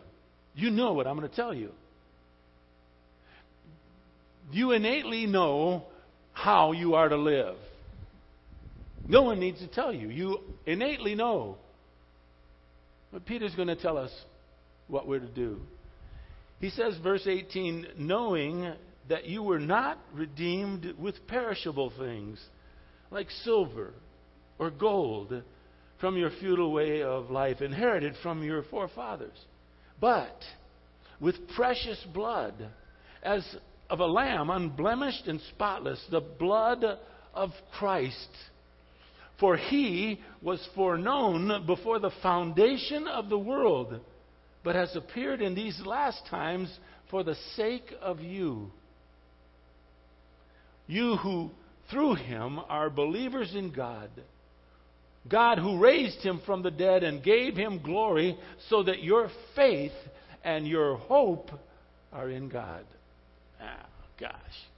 You 0.55 0.69
know 0.69 0.93
what 0.93 1.07
I'm 1.07 1.17
going 1.17 1.29
to 1.29 1.35
tell 1.35 1.53
you. 1.53 1.71
You 4.51 4.71
innately 4.71 5.25
know 5.27 5.83
how 6.33 6.71
you 6.71 6.95
are 6.95 7.07
to 7.07 7.17
live. 7.17 7.55
No 9.07 9.23
one 9.23 9.39
needs 9.39 9.59
to 9.59 9.67
tell 9.67 9.93
you. 9.93 10.09
You 10.09 10.39
innately 10.65 11.15
know. 11.15 11.57
But 13.11 13.25
Peter's 13.25 13.55
going 13.55 13.67
to 13.67 13.75
tell 13.75 13.97
us 13.97 14.11
what 14.87 15.07
we're 15.07 15.19
to 15.19 15.27
do. 15.27 15.61
He 16.59 16.69
says, 16.69 16.95
verse 17.01 17.25
18, 17.27 17.87
knowing 17.97 18.73
that 19.09 19.25
you 19.25 19.43
were 19.43 19.59
not 19.59 19.97
redeemed 20.13 20.93
with 20.97 21.27
perishable 21.27 21.91
things 21.97 22.39
like 23.11 23.29
silver 23.43 23.93
or 24.57 24.71
gold 24.71 25.43
from 25.99 26.17
your 26.17 26.31
futile 26.39 26.71
way 26.71 27.03
of 27.03 27.29
life, 27.29 27.61
inherited 27.61 28.15
from 28.23 28.43
your 28.43 28.63
forefathers, 28.63 29.37
but 29.99 30.35
with 31.19 31.35
precious 31.55 32.03
blood, 32.13 32.53
as 33.21 33.45
of 33.89 33.99
a 33.99 34.05
lamb, 34.05 34.49
unblemished 34.49 35.27
and 35.27 35.39
spotless, 35.49 36.03
the 36.09 36.21
blood 36.21 36.83
of 37.33 37.51
Christ. 37.77 38.29
For 39.39 39.57
he 39.57 40.19
was 40.41 40.65
foreknown 40.75 41.65
before 41.67 41.99
the 41.99 42.11
foundation 42.23 43.07
of 43.07 43.29
the 43.29 43.37
world, 43.37 43.99
but 44.63 44.75
has 44.75 44.95
appeared 44.95 45.41
in 45.41 45.55
these 45.55 45.79
last 45.85 46.25
times 46.29 46.71
for 47.09 47.23
the 47.23 47.35
sake 47.55 47.93
of 48.01 48.21
you. 48.21 48.71
You 50.87 51.17
who 51.17 51.51
through 51.91 52.15
him 52.15 52.59
are 52.69 52.89
believers 52.89 53.53
in 53.53 53.71
God. 53.71 54.09
God 55.27 55.59
who 55.59 55.79
raised 55.79 56.21
him 56.21 56.41
from 56.45 56.63
the 56.63 56.71
dead 56.71 57.03
and 57.03 57.23
gave 57.23 57.55
him 57.55 57.81
glory 57.83 58.37
so 58.69 58.83
that 58.83 59.03
your 59.03 59.29
faith 59.55 59.91
and 60.43 60.67
your 60.67 60.97
hope 60.97 61.51
are 62.11 62.29
in 62.29 62.49
God. 62.49 62.85
Ah, 63.61 63.85
gosh. 64.19 64.31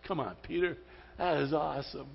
Come 0.08 0.20
on, 0.20 0.36
Peter. 0.43 0.77
That 1.17 1.38
is 1.38 1.53
awesome. 1.53 2.10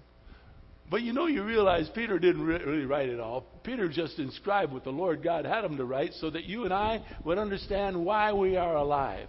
But 0.90 1.02
you 1.02 1.12
know, 1.12 1.26
you 1.26 1.42
realize 1.44 1.88
Peter 1.94 2.18
didn't 2.18 2.44
really 2.44 2.86
write 2.86 3.08
it 3.08 3.20
all. 3.20 3.44
Peter 3.62 3.88
just 3.88 4.18
inscribed 4.18 4.72
what 4.72 4.84
the 4.84 4.90
Lord 4.90 5.22
God 5.22 5.44
had 5.44 5.64
him 5.64 5.76
to 5.76 5.84
write 5.84 6.12
so 6.14 6.30
that 6.30 6.44
you 6.44 6.64
and 6.64 6.72
I 6.72 7.02
would 7.24 7.38
understand 7.38 8.04
why 8.04 8.32
we 8.32 8.56
are 8.56 8.76
alive, 8.76 9.28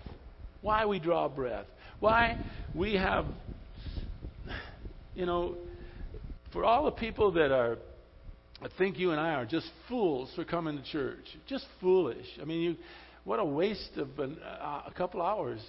why 0.61 0.85
we 0.85 0.99
draw 0.99 1.27
breath, 1.27 1.65
why 1.99 2.37
we 2.73 2.93
have, 2.93 3.25
you 5.19 5.25
know, 5.25 5.55
for 6.53 6.63
all 6.63 6.85
the 6.85 6.91
people 6.91 7.31
that 7.33 7.51
are, 7.51 7.77
I 8.61 8.69
think 8.77 8.97
you 8.97 9.11
and 9.11 9.19
I 9.19 9.33
are 9.33 9.45
just 9.45 9.67
fools 9.87 10.31
for 10.35 10.45
coming 10.45 10.77
to 10.77 10.83
church. 10.91 11.25
Just 11.47 11.65
foolish. 11.81 12.25
I 12.41 12.45
mean, 12.45 12.61
you, 12.61 12.75
what 13.25 13.39
a 13.39 13.45
waste 13.45 13.97
of 13.97 14.17
an, 14.19 14.37
uh, 14.41 14.83
a 14.87 14.93
couple 14.95 15.21
hours 15.21 15.61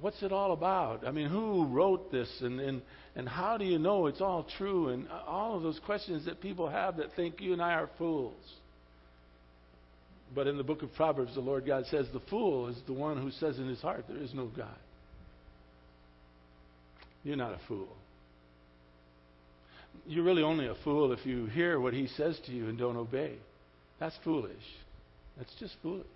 what's 0.00 0.22
it 0.22 0.32
all 0.32 0.52
about? 0.52 1.06
I 1.06 1.10
mean, 1.10 1.28
who 1.28 1.66
wrote 1.66 2.12
this 2.12 2.28
and, 2.40 2.60
and, 2.60 2.82
and 3.16 3.28
how 3.28 3.56
do 3.56 3.64
you 3.64 3.78
know 3.78 4.06
it's 4.06 4.20
all 4.20 4.46
true? 4.56 4.90
And 4.90 5.08
all 5.26 5.56
of 5.56 5.62
those 5.62 5.80
questions 5.84 6.24
that 6.26 6.40
people 6.40 6.68
have 6.68 6.98
that 6.98 7.14
think 7.16 7.40
you 7.40 7.52
and 7.52 7.62
I 7.62 7.72
are 7.72 7.90
fools. 7.98 8.34
But 10.34 10.46
in 10.46 10.56
the 10.56 10.62
book 10.62 10.82
of 10.82 10.94
Proverbs, 10.94 11.34
the 11.34 11.40
Lord 11.40 11.66
God 11.66 11.84
says, 11.90 12.06
The 12.12 12.20
fool 12.30 12.68
is 12.68 12.76
the 12.86 12.92
one 12.92 13.20
who 13.20 13.30
says 13.32 13.58
in 13.58 13.66
his 13.66 13.80
heart, 13.80 14.04
There 14.08 14.18
is 14.18 14.34
no 14.34 14.46
God. 14.46 14.76
You're 17.28 17.36
not 17.36 17.52
a 17.52 17.60
fool. 17.68 17.88
You're 20.06 20.24
really 20.24 20.42
only 20.42 20.66
a 20.66 20.74
fool 20.82 21.12
if 21.12 21.26
you 21.26 21.44
hear 21.44 21.78
what 21.78 21.92
he 21.92 22.06
says 22.06 22.40
to 22.46 22.52
you 22.52 22.70
and 22.70 22.78
don't 22.78 22.96
obey. 22.96 23.34
That's 24.00 24.16
foolish. 24.24 24.56
That's 25.36 25.52
just 25.60 25.74
foolish. 25.82 26.06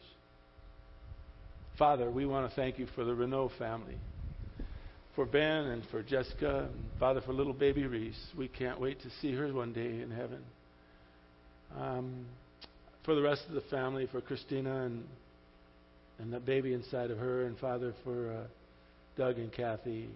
Father, 1.79 2.11
we 2.11 2.25
want 2.25 2.49
to 2.49 2.57
thank 2.57 2.79
you 2.79 2.87
for 2.95 3.05
the 3.05 3.15
Renault 3.15 3.51
family, 3.59 3.99
for 5.15 5.27
Ben 5.27 5.67
and 5.67 5.83
for 5.91 6.03
Jessica, 6.03 6.71
and 6.73 6.85
Father, 6.99 7.21
for 7.21 7.35
little 7.35 7.53
baby 7.53 7.87
Reese. 7.87 8.29
We 8.35 8.49
can't 8.49 8.81
wait 8.81 9.03
to 9.03 9.11
see 9.21 9.35
her 9.35 9.53
one 9.53 9.75
day 9.75 10.01
in 10.01 10.11
heaven. 10.11 10.43
Um, 11.79 12.25
for 13.05 13.15
the 13.15 13.21
rest 13.21 13.43
of 13.51 13.55
the 13.55 13.69
family, 13.69 14.09
for 14.11 14.23
Christina 14.23 14.87
and 14.87 15.05
and 16.19 16.33
the 16.33 16.41
baby 16.41 16.73
inside 16.73 17.11
of 17.11 17.19
her, 17.19 17.45
and 17.45 17.59
Father, 17.59 17.93
for 18.03 18.33
uh, 18.33 18.45
Doug 19.19 19.37
and 19.37 19.53
Kathy. 19.53 20.09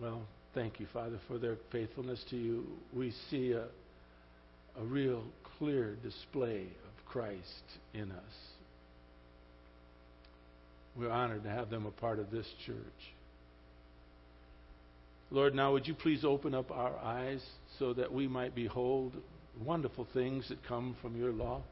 Well, 0.00 0.22
thank 0.54 0.78
you, 0.78 0.86
Father, 0.92 1.18
for 1.26 1.38
their 1.38 1.56
faithfulness 1.72 2.22
to 2.28 2.36
you. 2.36 2.66
We 2.92 3.14
see 3.30 3.52
a, 3.52 3.64
a 4.78 4.84
real 4.84 5.24
clear 5.58 5.96
display 6.02 6.62
of 6.64 7.06
Christ 7.06 7.62
in 7.94 8.10
us. 8.12 8.34
We're 10.98 11.10
honored 11.10 11.44
to 11.44 11.48
have 11.48 11.70
them 11.70 11.86
a 11.86 11.90
part 11.90 12.18
of 12.18 12.30
this 12.30 12.46
church. 12.66 12.76
Lord, 15.30 15.54
now 15.54 15.72
would 15.72 15.86
you 15.86 15.94
please 15.94 16.24
open 16.24 16.54
up 16.54 16.70
our 16.70 16.96
eyes 16.98 17.42
so 17.78 17.94
that 17.94 18.12
we 18.12 18.28
might 18.28 18.54
behold 18.54 19.14
wonderful 19.64 20.06
things 20.12 20.48
that 20.50 20.58
come 20.68 20.94
from 21.00 21.16
your 21.16 21.32
law? 21.32 21.62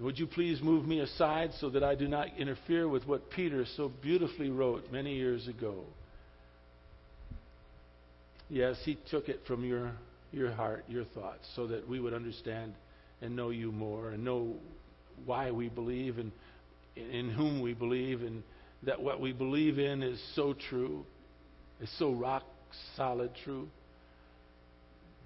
Would 0.00 0.18
you 0.18 0.26
please 0.26 0.60
move 0.60 0.86
me 0.86 1.00
aside 1.00 1.50
so 1.60 1.70
that 1.70 1.84
I 1.84 1.94
do 1.94 2.08
not 2.08 2.28
interfere 2.36 2.88
with 2.88 3.06
what 3.06 3.30
Peter 3.30 3.64
so 3.76 3.92
beautifully 4.02 4.50
wrote 4.50 4.90
many 4.90 5.14
years 5.14 5.46
ago? 5.46 5.84
Yes, 8.52 8.76
he 8.84 8.98
took 9.10 9.30
it 9.30 9.40
from 9.46 9.64
your, 9.64 9.92
your 10.30 10.52
heart, 10.52 10.84
your 10.86 11.04
thoughts, 11.06 11.48
so 11.56 11.66
that 11.68 11.88
we 11.88 12.00
would 12.00 12.12
understand 12.12 12.74
and 13.22 13.34
know 13.34 13.48
you 13.48 13.72
more 13.72 14.10
and 14.10 14.22
know 14.22 14.56
why 15.24 15.50
we 15.50 15.70
believe 15.70 16.18
and 16.18 16.30
in 16.94 17.30
whom 17.30 17.62
we 17.62 17.72
believe, 17.72 18.20
and 18.20 18.42
that 18.82 19.00
what 19.00 19.22
we 19.22 19.32
believe 19.32 19.78
in 19.78 20.02
is 20.02 20.22
so 20.36 20.52
true, 20.68 21.06
is 21.80 21.90
so 21.98 22.12
rock 22.12 22.42
solid 22.94 23.30
true. 23.42 23.66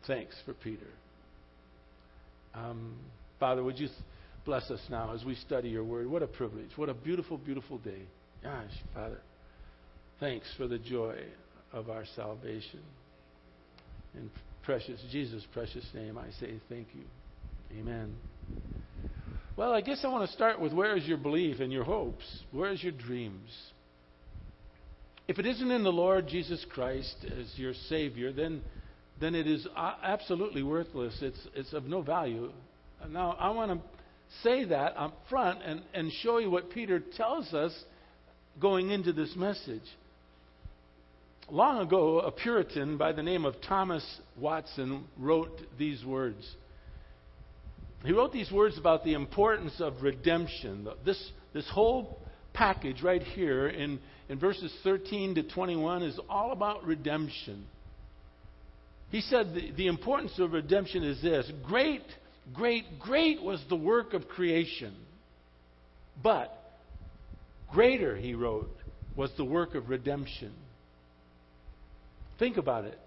Thanks 0.07 0.37
for 0.45 0.55
Peter. 0.55 0.87
Um, 2.55 2.95
Father, 3.41 3.65
would 3.65 3.81
you 3.81 3.89
bless 4.45 4.71
us 4.71 4.81
now 4.89 5.13
as 5.13 5.25
we 5.25 5.35
study 5.35 5.69
your 5.69 5.83
word? 5.83 6.07
What 6.07 6.23
a 6.23 6.29
privilege. 6.29 6.71
What 6.77 6.89
a 6.89 6.95
beautiful, 6.95 7.39
beautiful 7.39 7.79
day. 7.79 8.03
Gosh, 8.45 8.71
Father, 8.95 9.19
thanks 10.21 10.47
for 10.57 10.69
the 10.69 10.79
joy 10.79 11.17
of 11.73 11.91
our 11.91 12.05
salvation. 12.15 12.83
In 14.17 14.31
precious 14.63 15.01
Jesus' 15.11 15.45
precious 15.53 15.85
name, 15.95 16.19
I 16.19 16.31
say 16.41 16.55
thank 16.69 16.89
you. 16.95 17.05
Amen. 17.79 18.15
Well, 19.57 19.73
I 19.73 19.81
guess 19.81 20.01
I 20.05 20.09
want 20.09 20.29
to 20.29 20.35
start 20.35 20.61
with 20.61 20.73
where 20.73 20.97
is 20.97 21.07
your 21.07 21.17
belief 21.19 21.61
and 21.61 21.73
your 21.73 21.85
hopes? 21.85 22.25
Where 22.53 22.71
is 22.71 22.83
your 22.83 22.93
dreams? 22.93 23.51
If 25.29 25.39
it 25.39 25.47
isn't 25.47 25.71
in 25.71 25.83
the 25.83 25.93
Lord 25.93 26.29
Jesus 26.29 26.65
Christ 26.71 27.17
as 27.25 27.53
your 27.57 27.73
Savior, 27.89 28.33
then, 28.33 28.63
then 29.21 29.35
it 29.35 29.47
is 29.47 29.67
absolutely 30.03 30.63
worthless. 30.63 31.17
It's, 31.21 31.41
it's 31.55 31.73
of 31.73 31.85
no 31.85 32.03
value. 32.03 32.53
Now, 33.09 33.33
I 33.39 33.51
want 33.51 33.73
to 33.73 33.89
say 34.43 34.65
that 34.67 34.97
up 34.97 35.17
front 35.29 35.61
and, 35.65 35.83
and 35.95 36.13
show 36.23 36.39
you 36.39 36.51
what 36.51 36.71
Peter 36.71 37.01
tells 37.17 37.53
us 37.55 37.73
going 38.61 38.91
into 38.91 39.13
this 39.13 39.35
message. 39.37 39.83
Long 41.49 41.79
ago, 41.79 42.19
a 42.21 42.33
Puritan 42.33 42.97
by 42.97 43.13
the 43.13 43.23
name 43.23 43.45
of 43.45 43.55
Thomas 43.69 44.05
Watson 44.37 45.05
wrote 45.17 45.61
these 45.79 46.05
words. 46.05 46.45
He 48.05 48.13
wrote 48.13 48.33
these 48.33 48.51
words 48.51 48.77
about 48.79 49.05
the 49.05 49.15
importance 49.15 49.81
of 49.81 50.03
redemption. 50.03 50.89
This, 51.05 51.31
this 51.55 51.69
whole 51.71 52.19
package 52.53 53.01
right 53.01 53.23
here 53.23 53.69
in, 53.69 54.01
in 54.29 54.41
verses 54.41 54.75
13 54.83 55.37
to 55.37 55.45
21 55.45 56.03
is 56.03 56.19
all 56.29 56.51
about 56.51 56.85
redemption. 56.85 57.65
He 59.11 59.21
said 59.21 59.55
the, 59.55 59.71
the 59.71 59.87
importance 59.87 60.33
of 60.41 60.53
redemption 60.53 61.05
is 61.05 61.23
this 61.23 61.49
great, 61.65 62.03
great, 62.53 62.99
great 62.99 63.41
was 63.41 63.65
the 63.69 63.77
work 63.77 64.15
of 64.15 64.27
creation. 64.27 64.97
But 66.21 66.53
greater, 67.71 68.17
he 68.17 68.35
wrote, 68.35 68.71
was 69.15 69.31
the 69.37 69.45
work 69.45 69.77
of 69.77 69.89
redemption. 69.89 70.53
Think 72.39 72.57
about 72.57 72.85
it. 72.85 72.99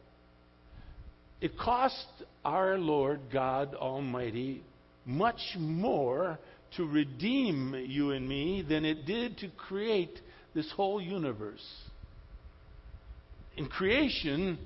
It 1.41 1.57
cost 1.57 2.05
our 2.43 2.77
Lord 2.77 3.19
God 3.31 3.75
Almighty 3.75 4.63
much 5.05 5.39
more 5.57 6.37
to 6.77 6.85
redeem 6.85 7.73
you 7.87 8.11
and 8.11 8.27
me 8.27 8.63
than 8.67 8.85
it 8.85 9.05
did 9.05 9.37
to 9.39 9.47
create 9.49 10.19
this 10.53 10.71
whole 10.75 11.01
universe. 11.01 11.65
In 13.57 13.67
creation, 13.67 14.57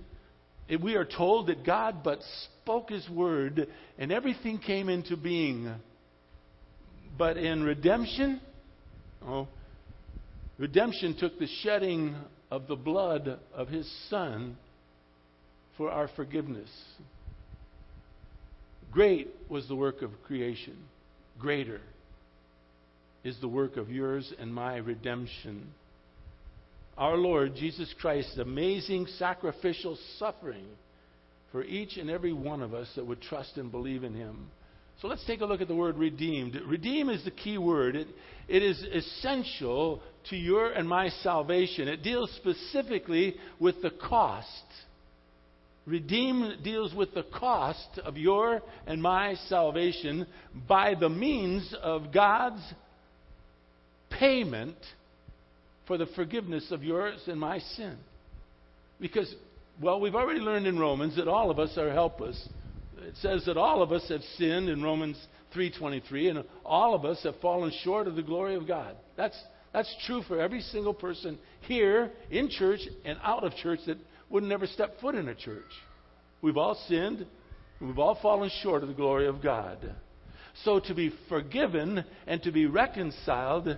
eh, 0.70 0.77
we 0.82 0.96
are 0.96 1.05
told 1.05 1.48
that 1.48 1.65
God 1.65 2.03
but 2.03 2.20
spoke 2.62 2.89
His 2.89 3.08
word 3.10 3.67
and 3.98 4.12
everything 4.12 4.60
came 4.60 4.89
into 4.89 5.15
being. 5.15 5.74
But 7.17 7.38
in 7.38 7.63
redemption, 7.63 8.41
oh, 9.25 9.48
redemption 10.58 11.15
took 11.20 11.38
the 11.39 11.48
shedding 11.62 12.15
of 12.53 12.67
the 12.67 12.75
blood 12.75 13.39
of 13.55 13.67
His 13.67 13.91
Son 14.12 14.55
for 15.75 15.89
our 15.89 16.07
forgiveness. 16.15 16.69
Great 18.91 19.27
was 19.50 19.67
the 19.67 19.75
work 19.75 20.03
of 20.03 20.12
creation. 20.27 20.77
Greater 21.39 21.81
is 23.24 23.36
the 23.41 23.48
work 23.48 23.75
of 23.75 23.89
yours 23.89 24.31
and 24.38 24.53
my 24.53 24.77
redemption. 24.77 25.65
Our 26.95 27.17
Lord 27.17 27.55
Jesus 27.55 27.91
Christ's 28.00 28.38
amazing 28.38 29.07
sacrificial 29.17 29.98
suffering 30.19 30.67
for 31.51 31.63
each 31.63 31.98
and 31.98 32.07
every 32.07 32.33
one 32.33 32.62
of 32.62 32.75
us 32.75 32.88
that 32.95 33.07
would 33.07 33.24
trust 33.24 33.57
and 33.57 33.72
believe 33.72 34.03
in 34.03 34.13
Him. 34.13 34.51
So 35.02 35.08
let's 35.08 35.26
take 35.26 35.42
a 35.42 35.46
look 35.46 35.62
at 35.62 35.68
the 35.68 35.76
word 35.76 35.98
redeemed. 35.98 36.56
Redeem 36.66 37.10
is 37.10 37.24
the 37.26 37.32
key 37.32 37.58
word. 37.58 37.96
It, 37.96 38.08
it 38.48 38.64
is 38.64 38.82
essential 38.84 40.02
to 40.30 40.36
your 40.38 40.72
and 40.72 40.88
my 40.88 41.10
salvation. 41.10 41.88
It 41.88 42.04
deals 42.04 42.32
specifically 42.38 43.36
with 43.60 43.82
the 43.82 43.90
cost 43.90 44.64
Redeem 45.86 46.60
deals 46.64 46.94
with 46.94 47.14
the 47.14 47.24
cost 47.24 48.00
of 48.06 48.16
your 48.16 48.62
and 48.88 49.02
my 49.02 49.36
salvation 49.48 50.26
by 50.68 50.96
the 50.96 51.10
means 51.10 51.76
of 51.82 52.14
God's 52.14 52.62
payment 54.10 54.78
for 55.86 55.98
the 55.98 56.06
forgiveness 56.16 56.72
of 56.72 56.84
yours 56.84 57.20
and 57.28 57.38
my 57.38 57.60
sin. 57.60 57.98
Because, 59.02 59.34
well, 59.82 60.00
we've 60.00 60.16
already 60.16 60.40
learned 60.40 60.68
in 60.68 60.80
Romans 60.80 61.18
that 61.18 61.28
all 61.28 61.52
of 61.52 61.60
us 61.60 61.78
are 61.78 61.92
helpless. 61.92 62.48
It 63.03 63.15
says 63.17 63.45
that 63.45 63.57
all 63.57 63.81
of 63.81 63.91
us 63.91 64.07
have 64.10 64.24
sinned 64.38 64.69
in 64.69 64.81
Romans 64.81 65.17
3:23 65.53 66.29
and 66.29 66.43
all 66.65 66.93
of 66.95 67.05
us 67.05 67.22
have 67.24 67.39
fallen 67.41 67.72
short 67.83 68.07
of 68.07 68.15
the 68.15 68.24
glory 68.24 68.55
of 68.55 68.67
God. 68.67 68.95
That's 69.15 69.38
that's 69.74 69.93
true 70.05 70.22
for 70.24 70.39
every 70.39 70.62
single 70.62 70.93
person 70.93 71.38
here 71.62 72.12
in 72.29 72.50
church 72.50 72.81
and 73.05 73.17
out 73.24 73.43
of 73.43 73.55
church 73.55 73.79
that 73.88 73.98
would 74.29 74.43
never 74.43 74.67
step 74.67 75.00
foot 75.01 75.15
in 75.15 75.27
a 75.27 75.36
church. 75.36 75.72
We've 76.41 76.57
all 76.57 76.75
sinned. 76.88 77.25
We've 77.81 78.00
all 78.00 78.15
fallen 78.22 78.51
short 78.62 78.83
of 78.83 78.89
the 78.89 78.95
glory 78.95 79.27
of 79.27 79.41
God. 79.41 79.77
So 80.63 80.79
to 80.79 80.93
be 80.93 81.12
forgiven 81.27 82.05
and 82.27 82.41
to 82.43 82.51
be 82.51 82.67
reconciled, 82.67 83.75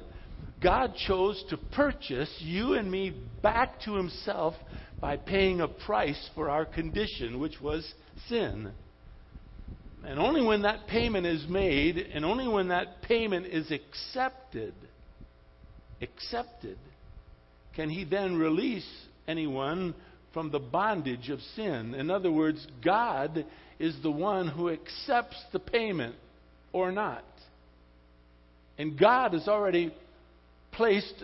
God 0.61 0.93
chose 1.07 1.43
to 1.49 1.57
purchase 1.57 2.33
you 2.39 2.73
and 2.73 2.91
me 2.91 3.15
back 3.41 3.79
to 3.81 3.95
Himself 3.95 4.53
by 4.99 5.15
paying 5.17 5.61
a 5.61 5.67
price 5.67 6.29
for 6.35 6.49
our 6.49 6.65
condition, 6.65 7.39
which 7.39 7.61
was 7.61 7.93
sin. 8.27 8.71
And 10.07 10.19
only 10.19 10.45
when 10.45 10.61
that 10.61 10.87
payment 10.87 11.25
is 11.25 11.45
made, 11.49 11.97
and 11.97 12.23
only 12.23 12.47
when 12.47 12.67
that 12.67 13.01
payment 13.01 13.47
is 13.47 13.71
accepted, 13.71 14.73
accepted, 16.01 16.77
can 17.75 17.89
He 17.89 18.05
then 18.05 18.37
release 18.37 18.87
anyone 19.27 19.95
from 20.33 20.51
the 20.51 20.59
bondage 20.59 21.29
of 21.29 21.39
sin. 21.55 21.95
In 21.95 22.11
other 22.11 22.31
words, 22.31 22.65
God 22.83 23.45
is 23.79 23.95
the 24.03 24.11
one 24.11 24.47
who 24.47 24.69
accepts 24.69 25.41
the 25.51 25.59
payment 25.59 26.15
or 26.71 26.91
not. 26.91 27.23
And 28.77 28.99
God 28.99 29.33
has 29.33 29.47
already 29.47 29.93
placed 30.71 31.23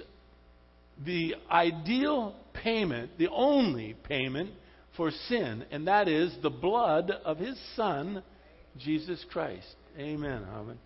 the 1.05 1.36
ideal 1.49 2.36
payment, 2.53 3.12
the 3.17 3.29
only 3.29 3.95
payment 4.08 4.51
for 4.95 5.12
sin, 5.12 5.65
and 5.71 5.88
that 5.88 6.08
is 6.08 6.34
the 6.41 6.49
blood 6.49 7.12
of 7.12 7.38
His 7.38 7.60
Son, 7.75 8.23
Jesus 8.77 9.23
Christ. 9.31 9.67
Amen, 9.97 10.45
Amen. 10.53 10.77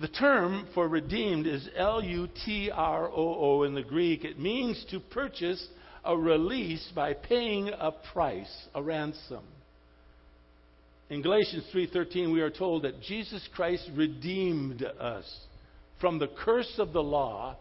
The 0.00 0.08
term 0.08 0.68
for 0.74 0.88
redeemed 0.88 1.46
is 1.46 1.68
L 1.76 2.02
U 2.02 2.28
T 2.44 2.70
R 2.72 3.08
O 3.08 3.12
O 3.14 3.62
in 3.64 3.74
the 3.74 3.82
Greek. 3.82 4.24
It 4.24 4.38
means 4.38 4.84
to 4.90 5.00
purchase 5.00 5.66
a 6.04 6.16
release 6.16 6.92
by 6.94 7.14
paying 7.14 7.70
a 7.70 7.90
price, 7.90 8.68
a 8.74 8.82
ransom. 8.82 9.44
In 11.10 11.22
Galatians 11.22 11.64
3:13 11.72 12.32
we 12.32 12.40
are 12.40 12.50
told 12.50 12.82
that 12.82 13.00
Jesus 13.02 13.46
Christ 13.54 13.90
redeemed 13.94 14.82
us 14.82 15.46
from 16.00 16.18
the 16.18 16.28
curse 16.28 16.78
of 16.78 16.92
the 16.92 17.02
law 17.02 17.56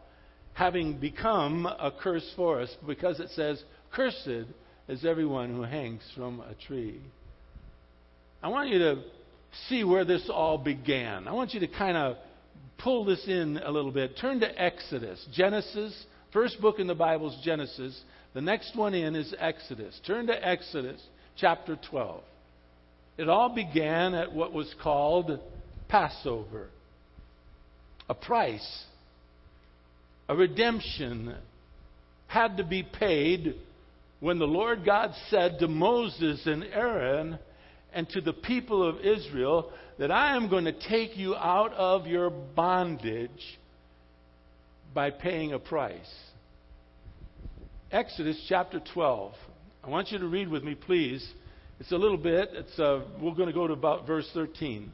having 0.54 1.00
become 1.00 1.66
a 1.66 1.92
curse 1.92 2.32
for 2.36 2.62
us 2.62 2.76
because 2.86 3.20
it 3.20 3.30
says 3.32 3.64
cursed 3.92 4.48
is 4.88 5.06
everyone 5.06 5.50
who 5.50 5.64
hangs 5.64 6.02
from 6.16 6.42
a 6.42 6.54
tree. 6.68 7.02
I 8.44 8.50
want 8.50 8.68
you 8.68 8.80
to 8.80 9.02
see 9.70 9.86
where 9.86 10.04
this 10.04 10.30
all 10.30 10.58
began. 10.58 11.30
I 11.30 11.32
want 11.32 11.54
you 11.54 11.62
to 11.62 11.68
kind 11.68 11.96
of 11.96 12.18
pull 12.78 13.06
this 13.06 13.26
in 13.26 13.58
a 13.58 13.72
little 13.72 13.92
bit. 13.92 14.18
Turn 14.20 14.42
to 14.42 14.62
Exodus, 14.62 15.26
Genesis, 15.34 15.98
first 16.34 16.60
book 16.60 16.78
in 16.78 16.88
the 16.88 16.94
Bible 16.94 17.30
is 17.30 17.38
Genesis, 17.42 17.98
the 18.34 18.42
next 18.42 18.76
one 18.76 18.94
in 18.94 19.16
is 19.16 19.34
Exodus. 19.40 19.98
Turn 20.06 20.28
to 20.28 20.48
Exodus 20.48 21.02
chapter 21.38 21.80
12. 21.90 22.22
It 23.18 23.30
all 23.30 23.56
began 23.56 24.14
at 24.14 24.34
what 24.34 24.52
was 24.52 24.74
called 24.84 25.40
Passover. 25.88 26.68
A 28.10 28.14
price, 28.14 28.84
a 30.28 30.36
redemption 30.36 31.34
had 32.28 32.58
to 32.58 32.66
be 32.66 32.84
paid 32.84 33.56
when 34.20 34.38
the 34.38 34.48
Lord 34.48 34.84
God 34.84 35.14
said 35.30 35.60
to 35.60 35.70
Moses 35.70 36.46
and 36.46 36.66
Aaron 36.66 37.40
and 37.94 38.10
to 38.10 38.22
the 38.22 38.34
people 38.34 38.88
of 38.88 39.00
Israel 39.02 39.72
that 40.00 40.12
I 40.12 40.36
am 40.36 40.50
going 40.50 40.66
to 40.66 40.90
take 40.90 41.16
you 41.18 41.36
out 41.36 41.74
of 41.74 42.08
your 42.08 42.30
bondage 42.30 43.60
by 44.94 45.12
paying 45.12 45.54
a 45.54 45.60
price. 45.60 46.14
Exodus 47.92 48.44
chapter 48.50 48.82
12. 48.94 49.34
I 49.84 49.90
want 49.90 50.12
you 50.12 50.18
to 50.18 50.28
read 50.28 50.50
with 50.50 50.64
me, 50.64 50.76
please. 50.76 51.28
It's 51.80 51.92
a 51.92 51.98
little 51.98 52.18
bit. 52.18 52.50
It's, 52.54 52.80
uh, 52.80 53.02
we're 53.22 53.36
going 53.36 53.50
to 53.50 53.54
go 53.54 53.68
to 53.68 53.74
about 53.74 54.08
verse 54.08 54.30
13. 54.34 54.92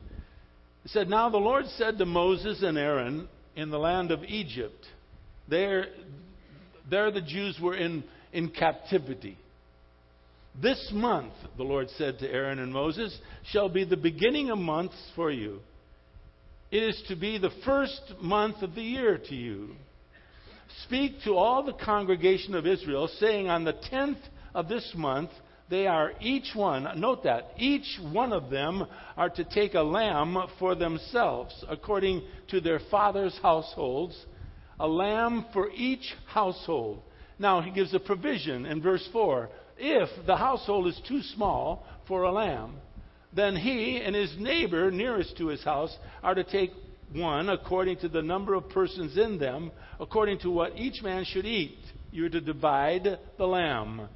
It 0.86 0.92
said, 0.92 1.10
Now 1.10 1.30
the 1.30 1.38
Lord 1.38 1.66
said 1.78 1.98
to 1.98 2.06
Moses 2.06 2.62
and 2.64 2.78
Aaron 2.78 3.28
in 3.56 3.70
the 3.70 3.80
land 3.80 4.12
of 4.12 4.24
Egypt, 4.24 4.86
there, 5.48 5.88
there 6.90 7.12
the 7.12 7.22
Jews 7.22 7.58
were 7.62 7.76
in, 7.76 8.04
in 8.34 8.50
captivity. 8.50 9.38
This 10.62 10.90
month, 10.92 11.34
the 11.58 11.64
Lord 11.64 11.90
said 11.92 12.20
to 12.20 12.30
Aaron 12.30 12.60
and 12.60 12.74
Moses, 12.74 13.18
shall 13.52 13.70
be 13.70 13.86
the 13.86 13.96
beginning 13.96 14.50
of 14.50 14.58
months 14.58 14.96
for 15.16 15.32
you. 15.32 15.60
It 16.70 16.84
is 16.84 17.02
to 17.08 17.16
be 17.16 17.38
the 17.38 17.52
first 17.66 18.02
month 18.22 18.62
of 18.62 18.76
the 18.76 18.82
year 18.82 19.18
to 19.30 19.36
you. 19.36 19.70
Speak 20.84 21.14
to 21.24 21.36
all 21.36 21.64
the 21.64 21.74
congregation 21.74 22.56
of 22.56 22.68
Israel, 22.68 23.10
saying, 23.20 23.50
On 23.50 23.64
the 23.64 23.80
tenth 23.90 24.20
of 24.54 24.68
this 24.68 24.92
month, 24.96 25.30
they 25.70 25.88
are 25.88 26.14
each 26.20 26.52
one, 26.56 27.00
note 27.00 27.24
that, 27.24 27.52
each 27.58 28.00
one 28.12 28.34
of 28.34 28.50
them 28.50 28.86
are 29.16 29.30
to 29.30 29.44
take 29.44 29.76
a 29.76 29.82
lamb 29.82 30.36
for 30.58 30.76
themselves, 30.76 31.54
according 31.70 32.24
to 32.50 32.60
their 32.60 32.80
father's 32.92 33.38
households, 33.42 34.26
a 34.80 34.88
lamb 34.88 35.46
for 35.54 35.70
each 35.72 36.16
household. 36.28 37.02
Now, 37.38 37.62
he 37.62 37.72
gives 37.72 37.94
a 37.94 38.00
provision 38.00 38.66
in 38.66 38.82
verse 38.82 39.08
4. 39.14 39.50
If 39.80 40.10
the 40.26 40.36
household 40.36 40.88
is 40.88 41.02
too 41.08 41.22
small 41.22 41.86
for 42.08 42.24
a 42.24 42.32
lamb, 42.32 42.76
then 43.34 43.56
he 43.56 44.02
and 44.04 44.14
his 44.14 44.36
neighbor 44.38 44.92
nearest 44.92 45.38
to 45.38 45.48
his 45.48 45.64
house 45.64 45.96
are 46.22 46.36
to 46.36 46.44
take 46.44 46.72
one 47.14 47.50
according 47.50 47.98
to 48.00 48.10
the 48.10 48.22
number 48.22 48.56
of 48.56 48.70
persons 48.70 49.18
in 49.18 49.40
them, 49.40 49.72
according 50.00 50.40
to 50.40 50.52
what 50.52 50.78
each 50.78 51.02
man 51.02 51.24
should 51.26 51.46
eat. 51.46 51.78
You're 52.12 52.30
to 52.30 52.42
divide 52.42 53.08
the 53.38 53.46
lamb. 53.46 54.10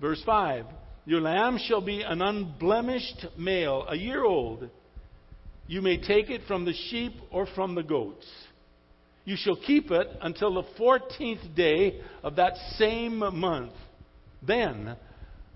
Verse 0.00 0.22
5 0.24 0.64
Your 1.04 1.20
lamb 1.20 1.58
shall 1.58 1.82
be 1.82 2.02
an 2.02 2.22
unblemished 2.22 3.26
male, 3.36 3.84
a 3.88 3.96
year 3.96 4.24
old. 4.24 4.70
You 5.66 5.82
may 5.82 5.98
take 5.98 6.30
it 6.30 6.42
from 6.48 6.64
the 6.64 6.72
sheep 6.72 7.12
or 7.30 7.46
from 7.54 7.74
the 7.74 7.82
goats. 7.82 8.26
You 9.24 9.36
shall 9.36 9.56
keep 9.56 9.90
it 9.90 10.08
until 10.22 10.54
the 10.54 10.68
fourteenth 10.78 11.54
day 11.54 12.00
of 12.22 12.36
that 12.36 12.54
same 12.76 13.18
month. 13.18 13.72
Then 14.46 14.96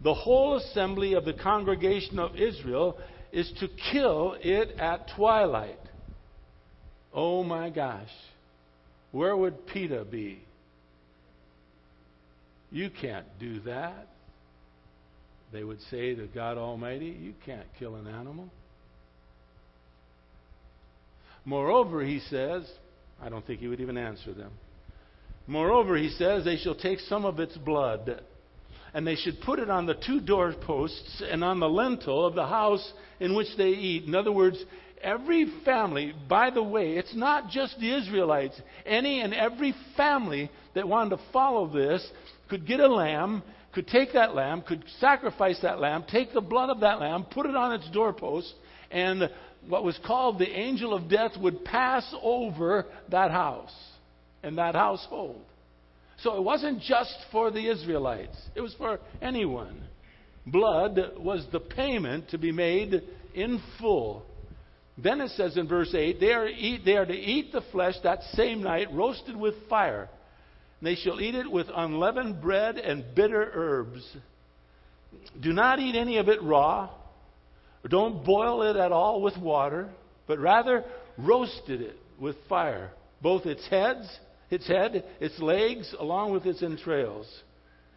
the 0.03 0.14
whole 0.14 0.57
assembly 0.57 1.14
of 1.14 1.25
the 1.25 1.33
congregation 1.33 2.18
of 2.18 2.37
Israel 2.37 2.99
is 3.33 3.51
to 3.61 3.68
kill 3.92 4.37
it 4.40 4.79
at 4.79 5.09
twilight. 5.16 5.79
Oh 7.12 7.44
my 7.44 7.70
gosh, 7.70 8.11
where 9.12 9.37
would 9.37 9.66
PETA 9.66 10.05
be? 10.11 10.42
You 12.70 12.90
can't 12.90 13.27
do 13.38 13.61
that. 13.61 14.09
They 15.53 15.62
would 15.62 15.81
say 15.90 16.16
to 16.16 16.27
God 16.27 16.59
Almighty, 16.59 17.16
You 17.20 17.35
can't 17.47 17.66
kill 17.79 17.94
an 17.94 18.09
animal. 18.09 18.49
Moreover, 21.44 22.03
he 22.05 22.20
says, 22.20 22.68
I 23.23 23.29
don't 23.29 23.47
think 23.47 23.61
he 23.61 23.68
would 23.68 23.81
even 23.81 23.97
answer 23.97 24.33
them. 24.33 24.51
Moreover, 25.47 25.97
he 25.97 26.09
says, 26.11 26.44
they 26.44 26.57
shall 26.57 26.75
take 26.75 26.99
some 27.01 27.25
of 27.25 27.38
its 27.38 27.57
blood, 27.59 28.23
and 28.94 29.04
they 29.04 29.16
should 29.16 29.40
put 29.40 29.59
it 29.59 29.68
on 29.68 29.87
the 29.87 29.94
two 29.94 30.20
doorposts 30.20 31.22
and 31.28 31.42
on 31.42 31.59
the 31.59 31.68
lintel 31.68 32.24
of 32.24 32.37
the 32.37 32.46
house 32.46 32.92
in 33.18 33.35
which 33.35 33.48
they 33.59 33.70
eat. 33.70 34.04
In 34.04 34.14
other 34.14 34.30
words, 34.33 34.64
every 35.02 35.52
family, 35.64 36.14
by 36.28 36.50
the 36.50 36.62
way, 36.62 36.92
it's 36.92 37.14
not 37.14 37.50
just 37.50 37.78
the 37.80 37.92
Israelites. 37.92 38.59
Any 38.87 39.20
and 39.20 39.35
every 39.35 39.74
family 39.96 40.48
that 40.74 40.88
wanted 40.88 41.16
to 41.16 41.22
follow 41.33 41.66
this 41.66 42.09
could 42.48 42.66
get 42.66 42.78
a 42.78 42.87
lamb, 42.87 43.42
could 43.72 43.88
take 43.88 44.12
that 44.12 44.37
lamb, 44.37 44.62
could 44.62 44.85
sacrifice 45.00 45.59
that 45.62 45.80
lamb, 45.80 46.04
take 46.09 46.33
the 46.33 46.40
blood 46.40 46.70
of 46.70 46.80
that 46.80 47.00
lamb, 47.00 47.26
put 47.30 47.46
it 47.46 47.57
on 47.57 47.72
its 47.72 47.90
doorpost, 47.90 48.54
and 48.92 49.28
what 49.68 49.83
was 49.83 49.98
called 50.07 50.38
the 50.38 50.48
angel 50.48 50.94
of 50.94 51.09
death 51.09 51.33
would 51.40 51.64
pass 51.64 52.14
over 52.22 52.87
that 53.11 53.33
house 53.33 53.74
and 54.44 54.59
that 54.59 54.76
household. 54.76 55.42
So 56.18 56.37
it 56.37 56.42
wasn't 56.42 56.81
just 56.81 57.16
for 57.33 57.50
the 57.50 57.68
Israelites, 57.68 58.37
it 58.55 58.61
was 58.61 58.74
for 58.74 59.00
anyone. 59.20 59.83
Blood 60.46 60.98
was 61.18 61.46
the 61.53 61.61
payment 61.61 62.31
to 62.31 62.38
be 62.38 62.53
made 62.53 63.03
in 63.35 63.62
full. 63.81 64.24
Then 64.96 65.20
it 65.20 65.31
says 65.31 65.57
in 65.57 65.66
verse 65.66 65.92
8, 65.94 66.20
they 66.20 66.33
are, 66.33 66.46
eat, 66.46 66.83
they 66.85 66.96
are 66.96 67.07
to 67.07 67.14
eat 67.14 67.50
the 67.50 67.62
flesh 67.72 67.94
that 68.05 68.22
same 68.35 68.62
night, 68.62 68.92
roasted 68.92 69.37
with 69.37 69.55
fire. 69.68 70.09
They 70.83 70.94
shall 70.96 71.20
eat 71.20 71.35
it 71.35 71.50
with 71.50 71.66
unleavened 71.74 72.42
bread 72.42 72.77
and 72.77 73.14
bitter 73.14 73.50
herbs. 73.55 74.16
Do 75.40 75.53
not 75.53 75.81
eat 75.81 75.96
any 75.96 76.18
of 76.18 76.29
it 76.29 76.42
raw 76.42 76.90
don't 77.88 78.24
boil 78.24 78.62
it 78.62 78.77
at 78.77 78.92
all 78.92 79.20
with 79.20 79.37
water, 79.37 79.90
but 80.27 80.38
rather 80.38 80.85
roasted 81.18 81.81
it 81.83 81.96
with 82.18 82.37
fire, 82.48 82.90
both 83.20 83.44
its 83.46 83.66
heads, 83.68 84.07
its 84.50 84.66
head, 84.66 85.04
its 85.20 85.38
legs, 85.40 85.94
along 85.98 86.33
with 86.33 86.46
its 86.46 86.62
entrails. 86.62 87.26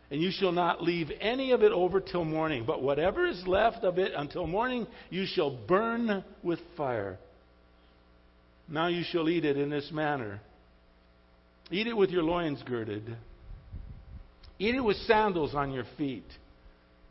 And 0.09 0.21
you 0.21 0.31
shall 0.31 0.53
not 0.53 0.81
leave 0.81 1.11
any 1.19 1.51
of 1.51 1.63
it 1.63 1.71
over 1.71 1.99
till 1.99 2.23
morning, 2.23 2.63
but 2.65 2.81
whatever 2.81 3.25
is 3.27 3.45
left 3.45 3.83
of 3.83 3.97
it 3.99 4.13
until 4.15 4.47
morning 4.47 4.87
you 5.09 5.25
shall 5.25 5.57
burn 5.67 6.23
with 6.43 6.59
fire. 6.77 7.17
Now 8.69 8.87
you 8.87 9.03
shall 9.03 9.29
eat 9.29 9.45
it 9.45 9.57
in 9.57 9.69
this 9.69 9.91
manner. 9.91 10.41
Eat 11.71 11.87
it 11.87 11.97
with 11.97 12.09
your 12.09 12.23
loins 12.23 12.63
girded. 12.65 13.15
Eat 14.59 14.75
it 14.75 14.83
with 14.83 14.97
sandals 14.97 15.53
on 15.53 15.71
your 15.71 15.85
feet. 15.97 16.25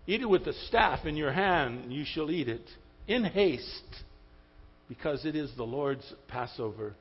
Eat 0.06 0.22
it 0.22 0.28
with 0.28 0.44
the 0.44 0.52
staff 0.68 1.04
in 1.04 1.16
your 1.16 1.32
hand, 1.32 1.92
you 1.92 2.04
shall 2.06 2.30
eat 2.30 2.48
it 2.48 2.64
in 3.08 3.24
haste, 3.24 4.04
because 4.88 5.24
it 5.24 5.36
is 5.36 5.50
the 5.56 5.64
Lord's 5.64 6.12
Passover. 6.28 6.94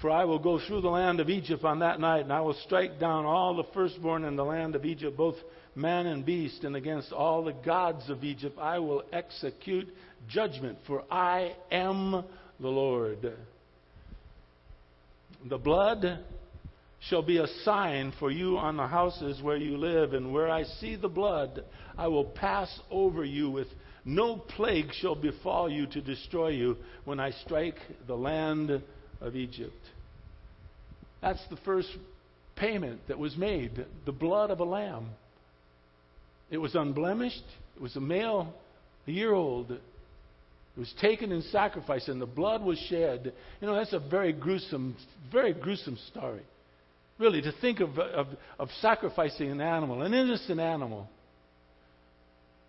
For 0.00 0.10
I 0.10 0.24
will 0.24 0.38
go 0.38 0.58
through 0.58 0.80
the 0.80 0.88
land 0.88 1.20
of 1.20 1.28
Egypt 1.28 1.62
on 1.62 1.80
that 1.80 2.00
night, 2.00 2.22
and 2.22 2.32
I 2.32 2.40
will 2.40 2.56
strike 2.64 2.98
down 2.98 3.26
all 3.26 3.54
the 3.54 3.70
firstborn 3.74 4.24
in 4.24 4.34
the 4.34 4.44
land 4.44 4.74
of 4.74 4.86
Egypt, 4.86 5.16
both 5.16 5.36
man 5.74 6.06
and 6.06 6.24
beast, 6.24 6.64
and 6.64 6.74
against 6.74 7.12
all 7.12 7.44
the 7.44 7.52
gods 7.52 8.08
of 8.08 8.24
Egypt 8.24 8.58
I 8.58 8.78
will 8.78 9.02
execute 9.12 9.88
judgment, 10.26 10.78
for 10.86 11.04
I 11.10 11.54
am 11.70 12.24
the 12.58 12.68
Lord. 12.68 13.34
The 15.48 15.58
blood 15.58 16.20
shall 17.00 17.22
be 17.22 17.38
a 17.38 17.46
sign 17.64 18.12
for 18.18 18.30
you 18.30 18.56
on 18.56 18.78
the 18.78 18.86
houses 18.86 19.42
where 19.42 19.56
you 19.56 19.76
live, 19.76 20.14
and 20.14 20.32
where 20.32 20.48
I 20.48 20.64
see 20.64 20.96
the 20.96 21.08
blood, 21.08 21.62
I 21.98 22.08
will 22.08 22.24
pass 22.24 22.80
over 22.90 23.22
you 23.22 23.50
with 23.50 23.68
no 24.06 24.36
plague 24.36 24.92
shall 24.94 25.14
befall 25.14 25.68
you 25.68 25.86
to 25.88 26.00
destroy 26.00 26.48
you 26.48 26.78
when 27.04 27.20
I 27.20 27.32
strike 27.32 27.78
the 28.06 28.16
land 28.16 28.82
of 29.20 29.36
Egypt. 29.36 29.76
That's 31.20 31.40
the 31.50 31.56
first 31.64 31.88
payment 32.56 33.00
that 33.08 33.18
was 33.18 33.36
made 33.36 33.84
the 34.06 34.12
blood 34.12 34.50
of 34.50 34.60
a 34.60 34.64
lamb. 34.64 35.08
It 36.50 36.58
was 36.58 36.74
unblemished, 36.74 37.44
it 37.76 37.82
was 37.82 37.96
a 37.96 38.00
male, 38.00 38.52
a 39.06 39.10
year 39.10 39.32
old. 39.32 39.70
It 39.70 40.78
was 40.78 40.92
taken 41.00 41.32
in 41.32 41.42
sacrifice, 41.42 42.08
and 42.08 42.20
the 42.20 42.26
blood 42.26 42.62
was 42.62 42.78
shed. 42.88 43.32
You 43.60 43.66
know, 43.66 43.74
that's 43.74 43.92
a 43.92 43.98
very 43.98 44.32
gruesome, 44.32 44.96
very 45.30 45.52
gruesome 45.52 45.98
story. 46.10 46.42
Really, 47.18 47.42
to 47.42 47.52
think 47.60 47.80
of, 47.80 47.98
of, 47.98 48.28
of 48.58 48.68
sacrificing 48.80 49.50
an 49.50 49.60
animal, 49.60 50.02
an 50.02 50.14
innocent 50.14 50.58
animal. 50.58 51.08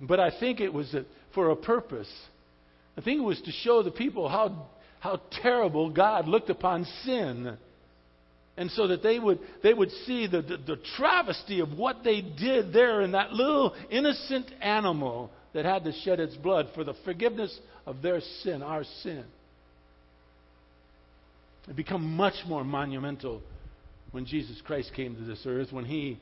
But 0.02 0.20
I 0.20 0.32
think 0.40 0.60
it 0.60 0.74
was 0.74 0.94
for 1.34 1.52
a 1.52 1.56
purpose. 1.56 2.12
I 2.98 3.02
think 3.02 3.20
it 3.20 3.24
was 3.24 3.40
to 3.42 3.52
show 3.52 3.84
the 3.84 3.92
people 3.92 4.28
how, 4.28 4.68
how 5.00 5.22
terrible 5.42 5.90
God 5.90 6.28
looked 6.28 6.50
upon 6.50 6.86
sin. 7.06 7.58
And 8.62 8.70
so 8.70 8.86
that 8.90 9.02
they 9.02 9.18
would, 9.18 9.40
they 9.64 9.74
would 9.74 9.90
see 10.06 10.28
the, 10.28 10.44
the, 10.44 10.58
the 10.58 10.80
travesty 10.96 11.62
of 11.62 11.80
what 11.80 12.04
they 12.04 12.22
did 12.22 12.72
there 12.72 13.02
in 13.02 13.14
that 13.14 13.34
little 13.34 13.74
innocent 13.90 14.52
animal 14.62 15.32
that 15.54 15.66
had 15.66 15.84
to 15.86 15.92
shed 16.04 16.20
its 16.20 16.36
blood 16.36 16.70
for 16.76 16.84
the 16.84 16.94
forgiveness 17.04 17.60
of 17.88 18.04
their 18.04 18.22
sin, 18.44 18.62
our 18.62 18.84
sin. 19.02 19.26
It 21.70 21.76
become 21.76 22.16
much 22.16 22.36
more 22.46 22.64
monumental 22.64 23.42
when 24.12 24.28
Jesus 24.28 24.62
Christ 24.64 24.92
came 24.96 25.16
to 25.16 25.24
this 25.24 25.42
earth, 25.48 25.70
when 25.72 25.86
he, 25.86 26.20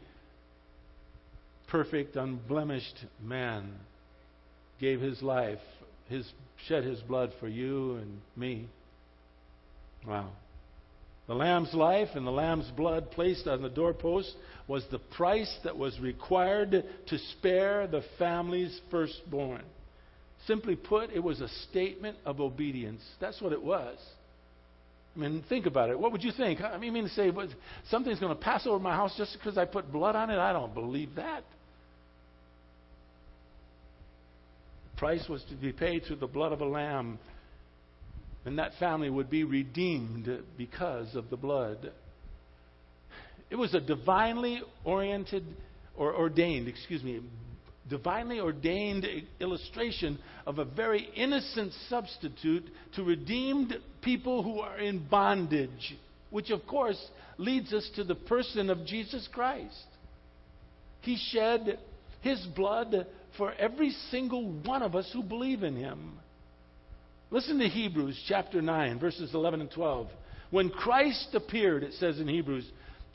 perfect, 1.67 2.15
unblemished 2.15 3.03
man, 3.21 3.69
gave 4.79 5.01
his 5.01 5.21
life, 5.21 5.59
his, 6.07 6.25
shed 6.69 6.85
his 6.85 7.01
blood 7.01 7.33
for 7.41 7.49
you 7.49 7.95
and 7.95 8.21
me. 8.37 8.69
Wow. 10.07 10.29
The 11.29 11.35
lamb's 11.35 11.75
life 11.75 12.09
and 12.15 12.25
the 12.25 12.31
lamb's 12.31 12.71
blood 12.71 13.11
placed 13.11 13.45
on 13.45 13.61
the 13.61 13.69
doorpost 13.69 14.33
was 14.67 14.83
the 14.89 14.97
price 14.97 15.59
that 15.63 15.77
was 15.77 15.99
required 15.99 16.71
to 16.71 17.17
spare 17.37 17.85
the 17.85 18.01
family's 18.17 18.81
firstborn. 18.89 19.61
Simply 20.47 20.75
put, 20.75 21.11
it 21.11 21.19
was 21.19 21.39
a 21.39 21.47
statement 21.69 22.17
of 22.25 22.41
obedience. 22.41 23.03
That's 23.21 23.39
what 23.43 23.53
it 23.53 23.61
was. 23.61 23.95
I 25.15 25.19
mean, 25.19 25.43
think 25.47 25.67
about 25.67 25.91
it. 25.91 25.99
What 25.99 26.11
would 26.13 26.23
you 26.23 26.31
think? 26.31 26.61
I 26.61 26.79
mean, 26.79 26.95
to 26.95 27.09
say 27.09 27.31
something's 27.91 28.19
going 28.19 28.35
to 28.35 28.41
pass 28.41 28.65
over 28.65 28.79
my 28.79 28.95
house 28.95 29.13
just 29.15 29.33
because 29.33 29.55
I 29.55 29.65
put 29.65 29.91
blood 29.91 30.15
on 30.15 30.31
it? 30.31 30.39
I 30.39 30.51
don't 30.51 30.73
believe 30.73 31.13
that. 31.13 31.43
The 34.93 34.97
price 34.97 35.29
was 35.29 35.43
to 35.51 35.55
be 35.55 35.73
paid 35.73 36.05
through 36.05 36.15
the 36.15 36.27
blood 36.27 36.53
of 36.53 36.61
a 36.61 36.65
lamb, 36.65 37.19
and 38.45 38.57
that 38.57 38.71
family 38.79 39.09
would 39.09 39.29
be 39.29 39.43
redeemed 39.43 40.29
because 40.57 41.15
of 41.15 41.29
the 41.29 41.37
blood. 41.37 41.91
It 43.49 43.55
was 43.55 43.73
a 43.73 43.79
divinely 43.79 44.61
oriented 44.83 45.43
or 45.95 46.15
ordained, 46.15 46.67
excuse 46.67 47.03
me, 47.03 47.21
divinely 47.89 48.39
ordained 48.39 49.05
illustration 49.39 50.19
of 50.45 50.59
a 50.59 50.65
very 50.65 51.09
innocent 51.15 51.73
substitute 51.89 52.63
to 52.95 53.03
redeemed 53.03 53.75
people 54.01 54.43
who 54.43 54.59
are 54.59 54.77
in 54.77 55.05
bondage, 55.09 55.97
which 56.29 56.51
of 56.51 56.65
course 56.67 57.03
leads 57.37 57.73
us 57.73 57.89
to 57.95 58.03
the 58.03 58.15
person 58.15 58.69
of 58.69 58.85
Jesus 58.85 59.27
Christ. 59.31 59.87
He 61.01 61.17
shed 61.31 61.79
his 62.21 62.39
blood 62.55 63.07
for 63.37 63.53
every 63.53 63.91
single 64.11 64.51
one 64.51 64.83
of 64.83 64.95
us 64.95 65.09
who 65.13 65.23
believe 65.23 65.63
in 65.63 65.75
him. 65.75 66.19
Listen 67.31 67.59
to 67.59 67.67
Hebrews 67.67 68.19
chapter 68.27 68.59
9, 68.59 68.99
verses 68.99 69.35
11 69.35 69.61
and 69.61 69.69
12. 69.69 70.07
When 70.49 70.69
Christ 70.69 71.29
appeared, 71.35 71.83
it 71.83 71.93
says 71.93 72.19
in 72.19 72.27
Hebrews 72.27 72.67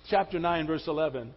chapter 0.08 0.38
9, 0.38 0.68
verse 0.68 0.84
11, 0.86 1.34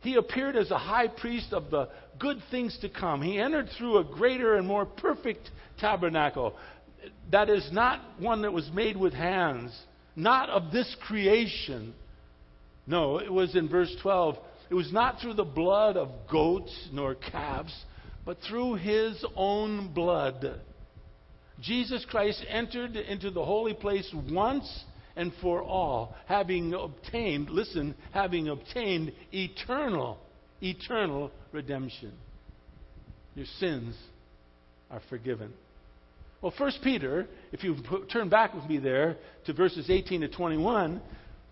he 0.00 0.14
appeared 0.14 0.54
as 0.54 0.70
a 0.70 0.78
high 0.78 1.08
priest 1.08 1.52
of 1.52 1.70
the 1.70 1.88
good 2.20 2.38
things 2.52 2.78
to 2.82 2.88
come. 2.88 3.20
He 3.20 3.40
entered 3.40 3.68
through 3.76 3.98
a 3.98 4.04
greater 4.04 4.54
and 4.54 4.66
more 4.66 4.86
perfect 4.86 5.50
tabernacle. 5.80 6.54
That 7.32 7.50
is 7.50 7.68
not 7.72 8.00
one 8.20 8.42
that 8.42 8.52
was 8.52 8.70
made 8.72 8.96
with 8.96 9.12
hands, 9.12 9.76
not 10.14 10.50
of 10.50 10.70
this 10.70 10.94
creation. 11.08 11.94
No, 12.86 13.18
it 13.18 13.32
was 13.32 13.56
in 13.56 13.68
verse 13.68 13.94
12. 14.02 14.36
It 14.70 14.74
was 14.74 14.92
not 14.92 15.20
through 15.20 15.34
the 15.34 15.44
blood 15.44 15.96
of 15.96 16.10
goats 16.30 16.88
nor 16.92 17.16
calves, 17.16 17.74
but 18.24 18.38
through 18.48 18.74
his 18.74 19.24
own 19.34 19.92
blood. 19.92 20.60
Jesus 21.60 22.04
Christ 22.10 22.44
entered 22.48 22.96
into 22.96 23.30
the 23.30 23.44
holy 23.44 23.74
place 23.74 24.12
once 24.30 24.84
and 25.16 25.32
for 25.40 25.62
all, 25.62 26.14
having 26.26 26.74
obtained, 26.74 27.50
listen, 27.50 27.94
having 28.12 28.48
obtained 28.48 29.12
eternal, 29.32 30.18
eternal 30.60 31.30
redemption. 31.52 32.12
Your 33.34 33.46
sins 33.58 33.96
are 34.90 35.00
forgiven. 35.08 35.52
Well, 36.42 36.52
First 36.58 36.80
Peter, 36.82 37.26
if 37.52 37.64
you 37.64 37.76
turn 38.12 38.28
back 38.28 38.54
with 38.54 38.64
me 38.64 38.78
there 38.78 39.16
to 39.46 39.52
verses 39.52 39.88
18 39.88 40.22
to 40.22 40.28
21, 40.28 41.00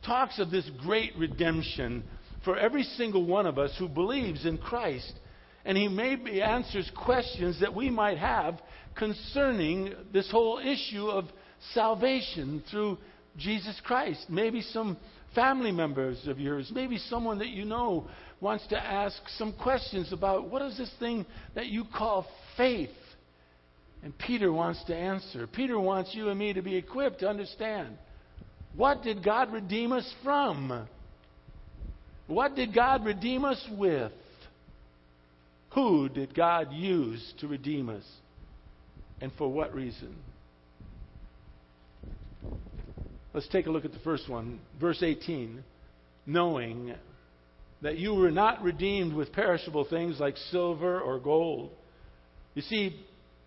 talks 0.04 0.38
of 0.38 0.50
this 0.50 0.68
great 0.82 1.12
redemption 1.16 2.04
for 2.44 2.58
every 2.58 2.82
single 2.82 3.24
one 3.24 3.46
of 3.46 3.58
us 3.58 3.74
who 3.78 3.88
believes 3.88 4.44
in 4.44 4.58
Christ. 4.58 5.12
And 5.64 5.76
He 5.76 5.88
maybe 5.88 6.42
answers 6.42 6.90
questions 6.96 7.60
that 7.60 7.74
we 7.74 7.90
might 7.90 8.18
have 8.18 8.60
concerning 8.96 9.94
this 10.12 10.30
whole 10.30 10.58
issue 10.58 11.06
of 11.08 11.24
salvation 11.72 12.62
through 12.70 12.98
Jesus 13.36 13.80
Christ. 13.84 14.26
Maybe 14.28 14.60
some 14.60 14.96
family 15.34 15.72
members 15.72 16.26
of 16.26 16.38
yours, 16.38 16.70
maybe 16.74 16.98
someone 16.98 17.38
that 17.38 17.48
you 17.48 17.64
know 17.64 18.08
wants 18.40 18.66
to 18.68 18.78
ask 18.78 19.16
some 19.38 19.52
questions 19.52 20.12
about 20.12 20.50
what 20.50 20.62
is 20.62 20.76
this 20.76 20.92
thing 20.98 21.24
that 21.54 21.66
you 21.66 21.84
call 21.96 22.26
faith? 22.56 22.90
And 24.02 24.16
Peter 24.18 24.52
wants 24.52 24.82
to 24.86 24.96
answer. 24.96 25.46
Peter 25.46 25.78
wants 25.78 26.12
you 26.12 26.28
and 26.28 26.38
me 26.38 26.52
to 26.52 26.60
be 26.60 26.74
equipped 26.74 27.20
to 27.20 27.28
understand 27.28 27.96
what 28.74 29.02
did 29.02 29.22
God 29.22 29.52
redeem 29.52 29.92
us 29.92 30.10
from? 30.24 30.88
What 32.26 32.56
did 32.56 32.74
God 32.74 33.04
redeem 33.04 33.44
us 33.44 33.64
with? 33.70 34.12
Who 35.74 36.08
did 36.08 36.34
God 36.34 36.72
use 36.72 37.32
to 37.40 37.48
redeem 37.48 37.88
us? 37.88 38.04
And 39.20 39.32
for 39.38 39.48
what 39.48 39.74
reason? 39.74 40.14
Let's 43.32 43.48
take 43.48 43.66
a 43.66 43.70
look 43.70 43.84
at 43.84 43.92
the 43.92 43.98
first 44.00 44.28
one, 44.28 44.60
verse 44.80 45.02
18. 45.02 45.62
Knowing 46.26 46.94
that 47.80 47.98
you 47.98 48.14
were 48.14 48.30
not 48.30 48.62
redeemed 48.62 49.14
with 49.14 49.32
perishable 49.32 49.84
things 49.84 50.20
like 50.20 50.36
silver 50.50 51.00
or 51.00 51.18
gold. 51.18 51.70
You 52.54 52.62
see, 52.62 53.00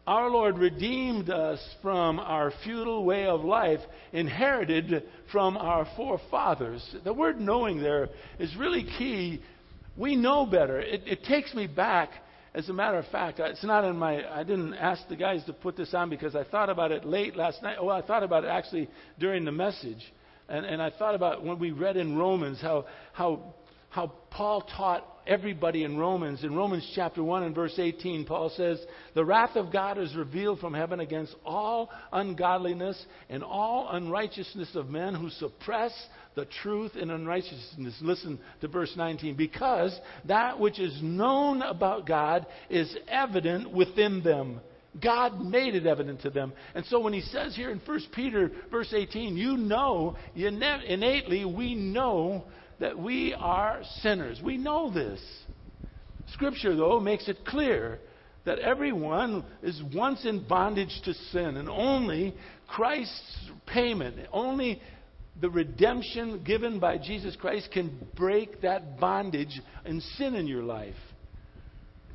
our 0.08 0.30
Lord 0.30 0.58
redeemed 0.58 1.30
us 1.30 1.60
from 1.82 2.20
our 2.20 2.52
futile 2.64 3.04
way 3.04 3.26
of 3.26 3.44
life, 3.44 3.80
inherited 4.14 5.04
from 5.32 5.58
our 5.58 5.88
forefathers. 5.96 6.96
The 7.04 7.14
word 7.14 7.40
knowing 7.40 7.82
there 7.82 8.10
is 8.40 8.56
really 8.56 8.84
key. 8.84 9.42
We 9.98 10.16
know 10.16 10.46
better. 10.46 10.80
It, 10.80 11.04
it 11.06 11.24
takes 11.24 11.54
me 11.54 11.68
back 11.68 12.12
as 12.56 12.70
a 12.70 12.74
matter 12.74 12.98
of 12.98 13.06
fact, 13.08 13.40
it's 13.40 13.66
not 13.66 13.84
in 13.84 13.98
my. 13.98 14.24
I 14.34 14.44
didn't 14.44 14.76
ask 14.76 15.06
the 15.10 15.18
guys 15.18 15.44
to 15.44 15.52
put 15.52 15.76
this 15.76 15.94
on 15.94 16.10
because 16.10 16.38
I 16.38 16.46
thought 16.46 16.70
about 16.70 16.94
it 16.94 17.04
late 17.04 17.36
last 17.36 17.62
night. 17.62 17.84
Well, 17.84 17.94
I 17.94 18.02
thought 18.02 18.24
about 18.24 18.46
it 18.46 18.48
actually 18.48 18.90
during 19.20 19.44
the 19.44 19.52
message, 19.52 20.02
and, 20.48 20.66
and 20.66 20.82
I 20.82 20.90
thought 20.90 21.16
about 21.16 21.44
when 21.44 21.60
we 21.60 21.72
read 21.72 21.98
in 21.98 22.18
Romans 22.18 22.62
how 22.62 22.86
how 23.12 23.56
how 23.90 24.14
Paul 24.30 24.62
taught 24.62 25.06
everybody 25.28 25.84
in 25.84 25.98
Romans. 25.98 26.44
In 26.44 26.56
Romans 26.56 26.90
chapter 26.96 27.24
1 27.24 27.44
and 27.44 27.56
verse 27.56 27.78
18, 27.78 28.26
Paul 28.26 28.52
says, 28.56 28.80
The 29.14 29.26
wrath 29.26 29.56
of 29.56 29.72
God 29.72 29.98
is 29.98 30.16
revealed 30.16 30.60
from 30.60 30.74
heaven 30.74 31.00
against 31.00 31.36
all 31.46 31.90
ungodliness 32.12 33.04
and 33.30 33.44
all 33.44 33.90
unrighteousness 33.92 34.76
of 34.76 34.90
men 34.90 35.16
who 35.16 35.30
suppress 35.30 35.92
the 36.36 36.46
truth 36.62 36.96
in 36.96 37.10
unrighteousness. 37.10 37.96
Listen 38.02 38.40
to 38.62 38.68
verse 38.68 38.94
19. 38.96 39.36
Because 39.36 39.98
that 40.26 40.60
which 40.60 40.80
is 40.80 40.98
known 41.02 41.62
about 41.62 42.06
God 42.06 42.46
is 42.70 42.96
evident 43.08 43.72
within 43.72 44.22
them. 44.24 44.60
God 45.02 45.42
made 45.42 45.76
it 45.76 45.86
evident 45.86 46.22
to 46.22 46.30
them. 46.30 46.54
And 46.74 46.86
so 46.86 47.00
when 47.00 47.14
he 47.14 47.22
says 47.22 47.56
here 47.56 47.70
in 47.70 47.80
1 47.80 48.00
Peter, 48.14 48.52
verse 48.72 48.94
18, 48.96 49.36
you 49.36 49.58
know, 49.58 50.16
innately, 50.36 51.44
we 51.44 51.76
know 51.76 52.46
that 52.80 52.98
we 52.98 53.34
are 53.38 53.82
sinners. 54.02 54.42
We 54.44 54.58
know 54.58 54.92
this. 54.92 55.22
Scripture, 56.34 56.76
though, 56.76 57.00
makes 57.00 57.28
it 57.28 57.46
clear 57.46 58.00
that 58.46 58.60
everyone 58.60 59.44
is 59.64 59.82
once 59.94 60.26
in 60.26 60.48
bondage 60.48 61.02
to 61.06 61.14
sin, 61.14 61.58
and 61.58 61.70
only 61.70 62.36
Christ's 62.68 63.52
payment, 63.66 64.18
only 64.32 64.82
the 65.42 65.50
redemption 65.50 66.44
given 66.44 66.80
by 66.80 66.98
Jesus 66.98 67.36
Christ 67.36 67.70
can 67.72 68.08
break 68.16 68.62
that 68.62 69.00
bondage 69.00 69.60
and 69.84 70.02
sin 70.02 70.36
in 70.36 70.48
your 70.48 70.64
life. 70.64 70.96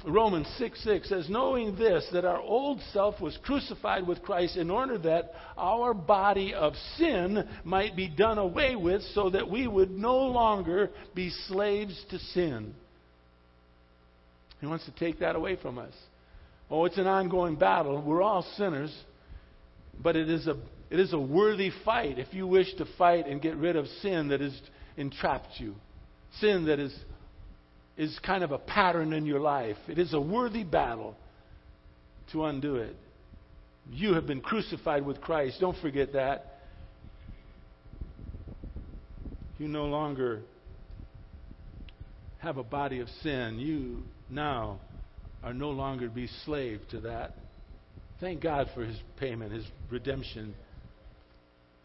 Romans 0.07 0.47
6 0.57 0.83
6 0.83 1.09
says, 1.09 1.29
Knowing 1.29 1.77
this, 1.77 2.07
that 2.13 2.25
our 2.25 2.41
old 2.41 2.81
self 2.93 3.21
was 3.21 3.39
crucified 3.43 4.07
with 4.07 4.23
Christ 4.23 4.57
in 4.57 4.71
order 4.71 4.97
that 4.99 5.33
our 5.59 5.93
body 5.93 6.55
of 6.55 6.75
sin 6.97 7.47
might 7.65 7.95
be 7.95 8.09
done 8.09 8.39
away 8.39 8.77
with, 8.77 9.03
so 9.15 9.29
that 9.31 9.51
we 9.51 9.69
would 9.69 9.91
no 9.91 10.17
longer 10.17 10.91
be 11.15 11.31
slaves 11.49 12.03
to 12.11 12.19
sin. 12.19 12.75
He 14.61 14.67
wants 14.67 14.87
to 14.87 14.93
take 14.93 15.21
that 15.21 15.37
away 15.37 15.57
from 15.57 15.79
us. 15.79 15.93
Oh, 16.71 16.85
it's 16.85 16.99
an 16.99 17.07
ongoing 17.07 17.57
battle. 17.57 18.01
We're 18.01 18.23
all 18.23 18.47
sinners, 18.57 18.95
but 20.03 20.17
it 20.17 20.31
is 20.31 20.47
a, 20.47 20.57
it 20.89 21.01
is 21.01 21.13
a 21.13 21.19
worthy 21.19 21.73
fight 21.85 22.19
if 22.19 22.33
you 22.33 22.47
wish 22.47 22.73
to 22.77 22.87
fight 22.97 23.27
and 23.27 23.43
get 23.43 23.57
rid 23.57 23.77
of 23.77 23.87
sin 24.01 24.29
that 24.29 24.41
has 24.41 24.59
entrapped 24.97 25.59
you, 25.59 25.75
sin 26.41 26.67
that 26.67 26.79
is 26.79 26.95
is 28.01 28.19
kind 28.25 28.43
of 28.43 28.51
a 28.51 28.57
pattern 28.57 29.13
in 29.13 29.27
your 29.27 29.41
life. 29.41 29.77
It 29.87 29.99
is 29.99 30.15
a 30.15 30.21
worthy 30.21 30.65
battle 30.65 31.15
to 32.33 32.47
undo 32.47 32.77
it. 32.77 32.97
You 33.91 34.15
have 34.15 34.27
been 34.27 34.41
crucified 34.41 35.05
with 35.05 35.21
Christ. 35.21 35.59
Don't 35.61 35.77
forget 35.83 36.15
that. 36.15 36.61
You 39.59 39.69
no 39.69 39.85
longer 39.85 40.41
have 42.39 42.57
a 42.57 42.63
body 42.63 43.01
of 43.01 43.09
sin. 43.23 43.59
You 43.59 44.03
now 44.31 44.81
are 45.43 45.53
no 45.53 45.69
longer 45.69 46.09
be 46.09 46.27
slave 46.47 46.81
to 46.93 47.01
that. 47.01 47.35
Thank 48.19 48.41
God 48.41 48.71
for 48.75 48.83
his 48.83 48.97
payment, 49.19 49.53
his 49.53 49.67
redemption. 49.91 50.55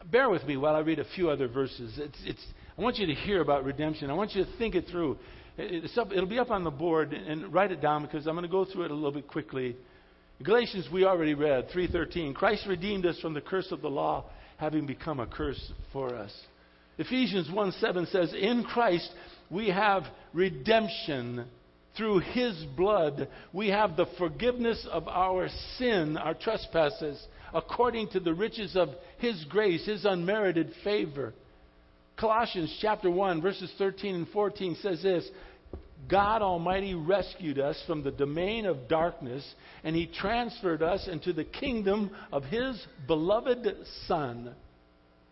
Bear 0.09 0.29
with 0.29 0.45
me 0.45 0.55
while 0.55 0.77
I 0.77 0.79
read 0.79 0.99
a 0.99 1.05
few 1.13 1.29
other 1.29 1.49
verses. 1.49 1.93
It's, 1.97 2.17
it's, 2.23 2.45
I 2.77 2.81
want 2.81 2.99
you 2.99 3.07
to 3.07 3.13
hear 3.13 3.41
about 3.41 3.65
redemption. 3.65 4.09
I 4.09 4.13
want 4.13 4.33
you 4.33 4.45
to 4.45 4.57
think 4.57 4.75
it 4.75 4.85
through. 4.89 5.17
It's 5.57 5.97
up, 5.97 6.11
it'll 6.11 6.25
be 6.25 6.39
up 6.39 6.51
on 6.51 6.63
the 6.63 6.71
board, 6.71 7.13
and 7.13 7.53
write 7.53 7.71
it 7.71 7.81
down 7.81 8.01
because 8.01 8.27
I'm 8.27 8.35
going 8.35 8.43
to 8.43 8.51
go 8.51 8.65
through 8.65 8.83
it 8.83 8.91
a 8.91 8.93
little 8.93 9.11
bit 9.11 9.27
quickly. 9.27 9.77
Galatians, 10.43 10.89
we 10.91 11.05
already 11.05 11.33
read 11.33 11.69
3:13. 11.69 12.35
Christ 12.35 12.65
redeemed 12.67 13.05
us 13.05 13.17
from 13.19 13.33
the 13.33 13.41
curse 13.41 13.71
of 13.71 13.81
the 13.81 13.89
law, 13.89 14.25
having 14.57 14.85
become 14.85 15.21
a 15.21 15.25
curse 15.25 15.71
for 15.93 16.13
us. 16.13 16.33
Ephesians 16.97 17.47
1:7 17.49 18.05
says, 18.07 18.33
"In 18.33 18.63
Christ 18.63 19.09
we 19.49 19.69
have 19.69 20.03
redemption 20.33 21.45
through 21.95 22.19
His 22.19 22.65
blood. 22.75 23.29
We 23.53 23.69
have 23.69 23.95
the 23.95 24.07
forgiveness 24.17 24.85
of 24.91 25.07
our 25.07 25.47
sin, 25.77 26.17
our 26.17 26.33
trespasses, 26.33 27.25
according 27.53 28.09
to 28.09 28.19
the 28.19 28.33
riches 28.33 28.75
of 28.75 28.89
His 29.19 29.45
grace, 29.45 29.85
His 29.85 30.03
unmerited 30.03 30.73
favor." 30.83 31.33
Colossians 32.17 32.75
chapter 32.81 33.11
1, 33.11 33.41
verses 33.41 33.71
13 33.77 34.15
and 34.15 34.27
14 34.29 34.77
says 34.81 35.03
this 35.03 35.29
God 36.07 36.41
Almighty 36.41 36.93
rescued 36.93 37.59
us 37.59 37.81
from 37.87 38.03
the 38.03 38.11
domain 38.11 38.65
of 38.65 38.87
darkness, 38.87 39.43
and 39.83 39.95
He 39.95 40.05
transferred 40.07 40.83
us 40.83 41.07
into 41.07 41.33
the 41.33 41.43
kingdom 41.43 42.11
of 42.31 42.43
His 42.43 42.85
beloved 43.07 43.67
Son. 44.07 44.53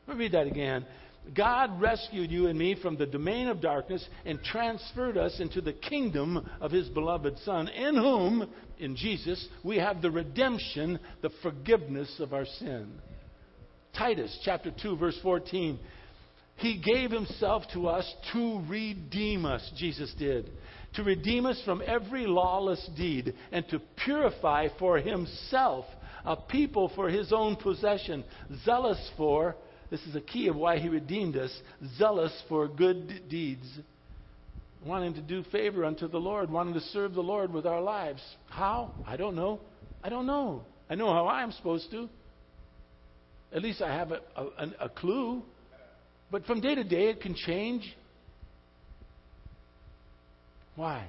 Let 0.07 0.17
me 0.17 0.25
read 0.25 0.33
that 0.33 0.47
again. 0.47 0.85
God 1.33 1.79
rescued 1.79 2.31
you 2.31 2.47
and 2.47 2.59
me 2.59 2.75
from 2.81 2.97
the 2.97 3.05
domain 3.05 3.47
of 3.47 3.61
darkness 3.61 4.05
and 4.25 4.43
transferred 4.43 5.17
us 5.17 5.39
into 5.39 5.61
the 5.61 5.71
kingdom 5.71 6.49
of 6.59 6.71
His 6.71 6.89
beloved 6.89 7.37
Son, 7.45 7.69
in 7.69 7.95
whom, 7.95 8.49
in 8.77 8.97
Jesus, 8.97 9.47
we 9.63 9.77
have 9.77 10.01
the 10.01 10.11
redemption, 10.11 10.99
the 11.21 11.31
forgiveness 11.41 12.19
of 12.19 12.33
our 12.33 12.45
sin. 12.45 12.91
Titus 13.97 14.37
chapter 14.43 14.73
2, 14.81 14.97
verse 14.97 15.17
14 15.21 15.79
he 16.55 16.81
gave 16.81 17.11
himself 17.11 17.63
to 17.73 17.87
us 17.87 18.11
to 18.33 18.61
redeem 18.67 19.45
us, 19.45 19.69
Jesus 19.77 20.13
did. 20.17 20.51
To 20.95 21.03
redeem 21.03 21.45
us 21.45 21.59
from 21.65 21.81
every 21.85 22.27
lawless 22.27 22.87
deed 22.95 23.33
and 23.51 23.67
to 23.69 23.81
purify 24.05 24.67
for 24.77 24.97
himself 24.97 25.85
a 26.25 26.35
people 26.35 26.91
for 26.95 27.09
his 27.09 27.33
own 27.33 27.55
possession, 27.55 28.23
zealous 28.63 29.11
for, 29.17 29.55
this 29.89 30.01
is 30.03 30.15
a 30.15 30.21
key 30.21 30.47
of 30.47 30.55
why 30.55 30.79
he 30.79 30.89
redeemed 30.89 31.35
us, 31.35 31.51
zealous 31.97 32.33
for 32.47 32.67
good 32.67 33.29
deeds. 33.29 33.67
Wanting 34.85 35.13
to 35.15 35.21
do 35.21 35.43
favor 35.51 35.85
unto 35.85 36.07
the 36.07 36.17
Lord, 36.17 36.49
wanting 36.49 36.73
to 36.73 36.81
serve 36.81 37.13
the 37.13 37.21
Lord 37.21 37.51
with 37.53 37.65
our 37.65 37.81
lives. 37.81 38.21
How? 38.49 38.91
I 39.05 39.17
don't 39.17 39.35
know. 39.35 39.59
I 40.03 40.09
don't 40.09 40.25
know. 40.25 40.63
I 40.89 40.95
know 40.95 41.11
how 41.13 41.27
I'm 41.27 41.51
supposed 41.51 41.89
to. 41.91 42.09
At 43.53 43.61
least 43.61 43.81
I 43.81 43.93
have 43.93 44.11
a, 44.11 44.19
a, 44.35 44.71
a 44.81 44.89
clue. 44.89 45.43
But 46.33 46.47
from 46.47 46.61
day 46.61 46.73
to 46.73 46.83
day, 46.83 47.09
it 47.09 47.21
can 47.21 47.35
change. 47.35 47.95
Why? 50.75 51.05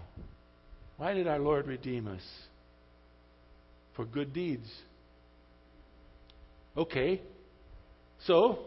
Why 0.99 1.15
did 1.15 1.27
our 1.27 1.39
Lord 1.39 1.67
redeem 1.67 2.09
us? 2.09 2.21
For 3.97 4.05
good 4.05 4.35
deeds. 4.35 4.71
Okay. 6.77 7.23
So, 8.27 8.59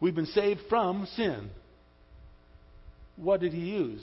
we've 0.00 0.14
been 0.14 0.24
saved 0.24 0.60
from 0.70 1.06
sin. 1.14 1.50
What 3.16 3.40
did 3.40 3.52
he 3.52 3.60
use? 3.60 4.02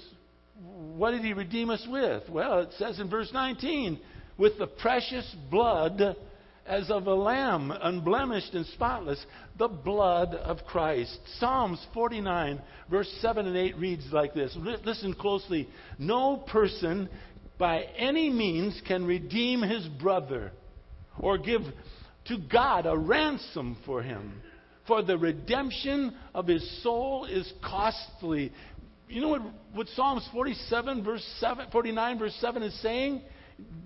What 0.96 1.10
did 1.10 1.24
he 1.24 1.34
redeem 1.34 1.72
us 1.72 1.84
with? 1.90 2.30
Well, 2.30 2.60
it 2.60 2.70
says 2.78 3.00
in 3.00 3.10
verse 3.10 3.32
19, 3.34 4.00
with 4.38 4.60
the 4.60 4.68
precious 4.68 5.36
blood 5.50 6.18
as 6.66 6.90
of 6.90 7.08
a 7.08 7.14
lamb, 7.14 7.72
unblemished 7.72 8.54
and 8.54 8.66
spotless, 8.68 9.24
the 9.58 9.68
blood 9.68 10.34
of 10.34 10.60
Christ. 10.66 11.18
Psalms 11.40 11.86
49, 11.94 12.62
verse 12.90 13.12
7 13.20 13.46
and 13.46 13.58
8 13.58 13.78
reads 13.78 14.06
like 14.12 14.34
this. 14.34 14.56
Listen 14.86 15.14
closely. 15.14 15.68
No 16.00 16.38
person 16.38 17.10
by 17.58 17.84
any 17.98 18.30
means 18.30 18.82
can 18.88 19.06
redeem 19.06 19.62
his 19.62 19.88
brother 20.02 20.52
or 21.20 21.38
give 21.38 21.62
to 22.26 22.38
God 22.52 22.86
a 22.86 22.98
ransom 22.98 23.78
for 23.86 24.02
him. 24.02 24.42
For 24.88 25.02
the 25.02 25.18
redemption 25.18 26.16
of 26.34 26.48
his 26.48 26.84
soul 26.84 27.26
is 27.26 27.52
costly. 27.64 28.52
You 29.08 29.22
know 29.22 29.30
what, 29.30 29.42
what 29.74 29.88
Psalms 29.90 30.28
47, 30.32 31.04
verse 31.04 31.26
7, 31.40 31.68
49, 31.72 32.20
verse 32.20 32.36
7 32.40 32.64
is 32.64 32.82
saying? 32.82 33.22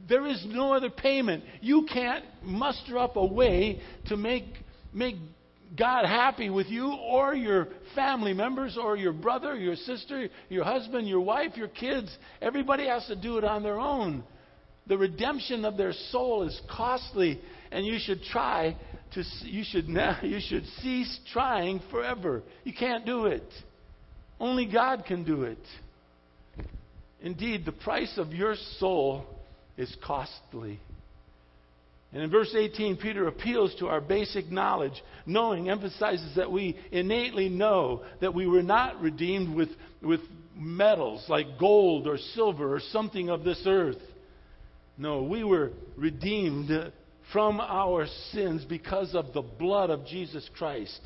There 0.08 0.26
is 0.26 0.46
no 0.48 0.74
other 0.74 0.90
payment. 0.90 1.44
You 1.62 1.86
can't 1.92 2.24
muster 2.44 2.98
up 2.98 3.16
a 3.16 3.26
way 3.26 3.82
to 4.08 4.18
make, 4.18 4.46
make 4.94 5.16
God 5.78 6.06
happy 6.06 6.50
with 6.50 6.68
you 6.68 6.94
or 6.94 7.36
your 7.36 7.68
family 7.94 8.34
members 8.34 8.78
or 8.82 8.96
your 8.96 9.12
brother, 9.12 9.56
your 9.56 9.76
sister, 9.76 10.30
your 10.50 10.64
husband, 10.64 11.08
your 11.08 11.20
wife, 11.20 11.58
your 11.58 11.68
kids. 11.68 12.16
Everybody 12.42 12.88
has 12.88 13.06
to 13.08 13.16
do 13.16 13.38
it 13.38 13.44
on 13.44 13.64
their 13.64 13.80
own. 13.80 14.24
The 14.88 14.98
redemption 14.98 15.66
of 15.66 15.76
their 15.76 15.92
soul 16.12 16.48
is 16.48 16.60
costly, 16.70 17.42
and 17.72 17.86
you 17.86 18.00
should 18.00 18.24
try 18.24 18.78
to 19.14 19.24
you 19.44 19.64
should 19.66 19.90
now 19.90 20.20
you 20.24 20.40
should 20.40 20.66
cease 20.82 21.20
trying 21.34 21.82
forever. 21.92 22.44
You 22.64 22.74
can't 22.74 23.06
do 23.06 23.26
it. 23.26 23.44
Only 24.40 24.66
God 24.66 25.04
can 25.06 25.24
do 25.26 25.44
it. 25.44 25.58
Indeed, 27.22 27.66
the 27.66 27.72
price 27.72 28.14
of 28.18 28.32
your 28.32 28.56
soul 28.80 29.26
is 29.78 29.96
costly. 30.04 30.80
And 32.13 32.24
in 32.24 32.30
verse 32.30 32.56
18, 32.58 32.98
Peter 32.98 33.28
appeals 33.28 33.76
to 33.80 33.88
our 33.88 34.02
basic 34.02 34.50
knowledge. 34.50 35.04
Knowing 35.26 35.70
emphasizes 35.70 36.36
that 36.36 36.52
we 36.52 36.78
innately 36.92 37.50
know 37.50 38.04
that 38.22 38.34
we 38.34 38.48
were 38.48 38.63
not 38.63 39.02
redeemed 39.02 39.54
with, 39.56 39.70
with 40.02 40.22
metals 40.56 41.26
like 41.28 41.60
gold 41.60 42.08
or 42.08 42.18
silver 42.18 42.74
or 42.74 42.80
something 42.92 43.30
of 43.30 43.44
this 43.44 43.62
earth. 43.66 44.02
No, 44.98 45.24
we 45.24 45.44
were 45.44 45.72
redeemed 45.96 46.72
from 47.32 47.60
our 47.60 48.08
sins 48.32 48.66
because 48.66 49.13
of 49.13 49.34
the 49.34 49.42
blood 49.42 49.90
of 49.90 50.06
Jesus 50.06 50.50
Christ. 50.58 51.00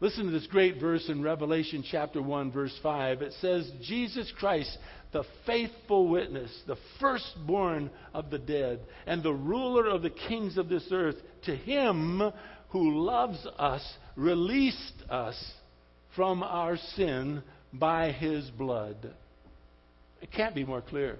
Listen 0.00 0.24
to 0.24 0.30
this 0.30 0.46
great 0.46 0.80
verse 0.80 1.06
in 1.10 1.22
Revelation 1.22 1.84
chapter 1.88 2.22
1, 2.22 2.52
verse 2.52 2.76
5. 2.82 3.20
It 3.20 3.34
says, 3.42 3.70
Jesus 3.82 4.32
Christ, 4.38 4.76
the 5.12 5.24
faithful 5.46 6.08
witness, 6.08 6.50
the 6.66 6.78
firstborn 6.98 7.90
of 8.14 8.30
the 8.30 8.38
dead, 8.38 8.80
and 9.06 9.22
the 9.22 9.34
ruler 9.34 9.86
of 9.86 10.00
the 10.00 10.10
kings 10.10 10.56
of 10.56 10.70
this 10.70 10.86
earth, 10.90 11.16
to 11.44 11.54
him 11.54 12.22
who 12.70 13.04
loves 13.04 13.46
us, 13.58 13.86
released 14.16 15.02
us 15.10 15.36
from 16.16 16.42
our 16.42 16.78
sin 16.96 17.42
by 17.72 18.10
his 18.10 18.48
blood. 18.50 19.12
It 20.22 20.32
can't 20.32 20.54
be 20.54 20.64
more 20.64 20.80
clear. 20.80 21.18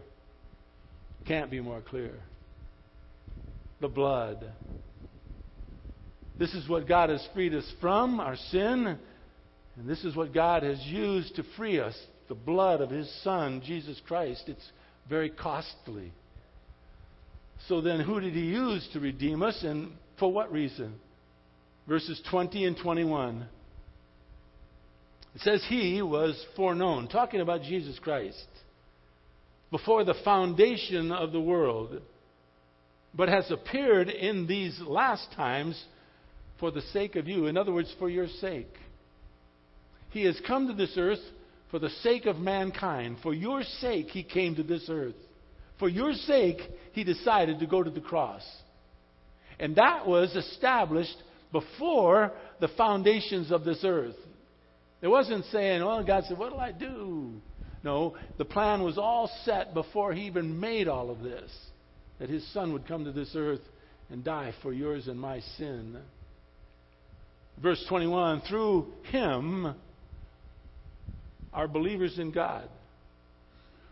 It 1.21 1.27
Can't 1.27 1.51
be 1.51 1.61
more 1.61 1.83
clear. 1.83 2.15
The 3.81 3.89
blood 3.89 4.53
this 6.41 6.55
is 6.55 6.67
what 6.71 6.89
God 6.89 7.11
has 7.11 7.25
freed 7.35 7.55
us 7.55 7.71
from, 7.83 8.19
our 8.19 8.35
sin. 8.35 8.99
And 9.77 9.89
this 9.89 10.03
is 10.05 10.17
what 10.17 10.33
God 10.33 10.63
has 10.63 10.81
used 10.87 11.37
to 11.37 11.45
free 11.55 11.79
us 11.79 11.95
the 12.29 12.35
blood 12.35 12.81
of 12.81 12.89
His 12.89 13.13
Son, 13.23 13.63
Jesus 13.63 14.01
Christ. 14.09 14.45
It's 14.47 14.73
very 15.07 15.29
costly. 15.29 16.13
So 17.69 17.83
then, 17.83 18.01
who 18.01 18.21
did 18.21 18.33
He 18.33 18.41
use 18.41 18.89
to 18.95 19.01
redeem 19.01 19.43
us 19.43 19.63
and 19.63 19.93
for 20.19 20.33
what 20.33 20.51
reason? 20.51 20.95
Verses 21.87 22.23
20 22.31 22.65
and 22.65 22.77
21. 22.79 23.47
It 25.35 25.41
says, 25.43 25.63
He 25.69 26.01
was 26.01 26.43
foreknown, 26.57 27.09
talking 27.09 27.43
about 27.43 27.65
Jesus 27.65 27.99
Christ, 27.99 28.47
before 29.71 30.05
the 30.05 30.15
foundation 30.25 31.13
of 31.13 31.33
the 31.33 31.41
world, 31.41 32.01
but 33.13 33.29
has 33.29 33.51
appeared 33.51 34.09
in 34.09 34.47
these 34.47 34.81
last 34.81 35.31
times 35.37 35.79
for 36.61 36.71
the 36.71 36.83
sake 36.93 37.17
of 37.17 37.27
you. 37.27 37.47
In 37.47 37.57
other 37.57 37.73
words, 37.73 37.93
for 37.99 38.09
your 38.09 38.29
sake. 38.29 38.73
He 40.11 40.25
has 40.25 40.41
come 40.47 40.69
to 40.69 40.75
this 40.75 40.95
earth 40.97 41.21
for 41.71 41.79
the 41.79 41.91
sake 42.03 42.27
of 42.27 42.37
mankind. 42.37 43.17
For 43.23 43.35
your 43.35 43.63
sake, 43.63 44.09
He 44.09 44.23
came 44.23 44.57
to 44.57 44.63
this 44.63 44.87
earth. 44.89 45.15
For 45.79 45.89
your 45.89 46.13
sake, 46.13 46.59
He 46.93 47.05
decided 47.05 47.61
to 47.61 47.67
go 47.67 47.83
to 47.83 47.91
the 47.91 48.01
cross. 48.01 48.43
And 49.59 49.77
that 49.77 50.07
was 50.07 50.35
established 50.37 51.17
before 51.53 52.33
the 52.61 52.69
foundations 52.69 53.51
of 53.51 53.65
this 53.65 53.81
earth. 53.85 54.17
It 55.03 55.09
wasn't 55.09 55.47
saying, 55.47 55.83
oh, 55.83 56.03
God 56.03 56.25
said, 56.25 56.39
what 56.39 56.53
will 56.53 56.61
I 56.61 56.73
do? 56.73 57.41
No, 57.83 58.17
the 58.37 58.45
plan 58.45 58.83
was 58.83 58.99
all 58.99 59.31
set 59.45 59.73
before 59.73 60.13
He 60.13 60.27
even 60.27 60.61
made 60.61 60.89
all 60.89 61.11
of 61.11 61.23
this 61.23 61.51
that 62.19 62.29
His 62.29 62.47
Son 62.53 62.73
would 62.75 62.87
come 62.87 63.05
to 63.07 63.13
this 63.13 63.33
earth 63.35 63.63
and 64.11 64.23
die 64.23 64.53
for 64.63 64.73
yours 64.73 65.09
and 65.09 65.19
my 65.19 65.41
sin. 65.57 65.97
Verse 67.63 67.85
21 67.89 68.43
Through 68.49 68.87
him 69.11 69.75
are 71.53 71.69
believers 71.69 72.19
in 72.19 72.31
God, 72.31 72.69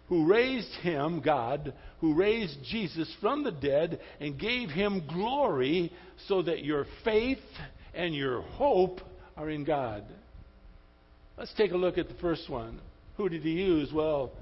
who 0.09 0.27
raised 0.27 0.73
him, 0.83 1.21
God, 1.21 1.73
who 2.01 2.15
raised 2.15 2.57
Jesus 2.71 3.13
from 3.21 3.45
the 3.45 3.51
dead 3.51 4.01
and 4.21 4.39
gave 4.39 4.71
him 4.71 5.07
glory 5.09 5.93
so 6.29 6.43
that 6.43 6.65
your 6.65 6.87
faith 7.05 7.39
and 7.95 8.15
your 8.15 8.43
hope 8.43 9.01
are 9.37 9.51
in 9.51 9.65
God. 9.65 10.05
Let's 11.37 11.53
take 11.55 11.73
a 11.73 11.77
look 11.77 11.99
at 11.99 12.09
the 12.09 12.15
first 12.15 12.49
one. 12.49 12.81
Who 13.17 13.29
did 13.29 13.43
he 13.43 13.51
use? 13.51 13.91
Well, 13.93 14.33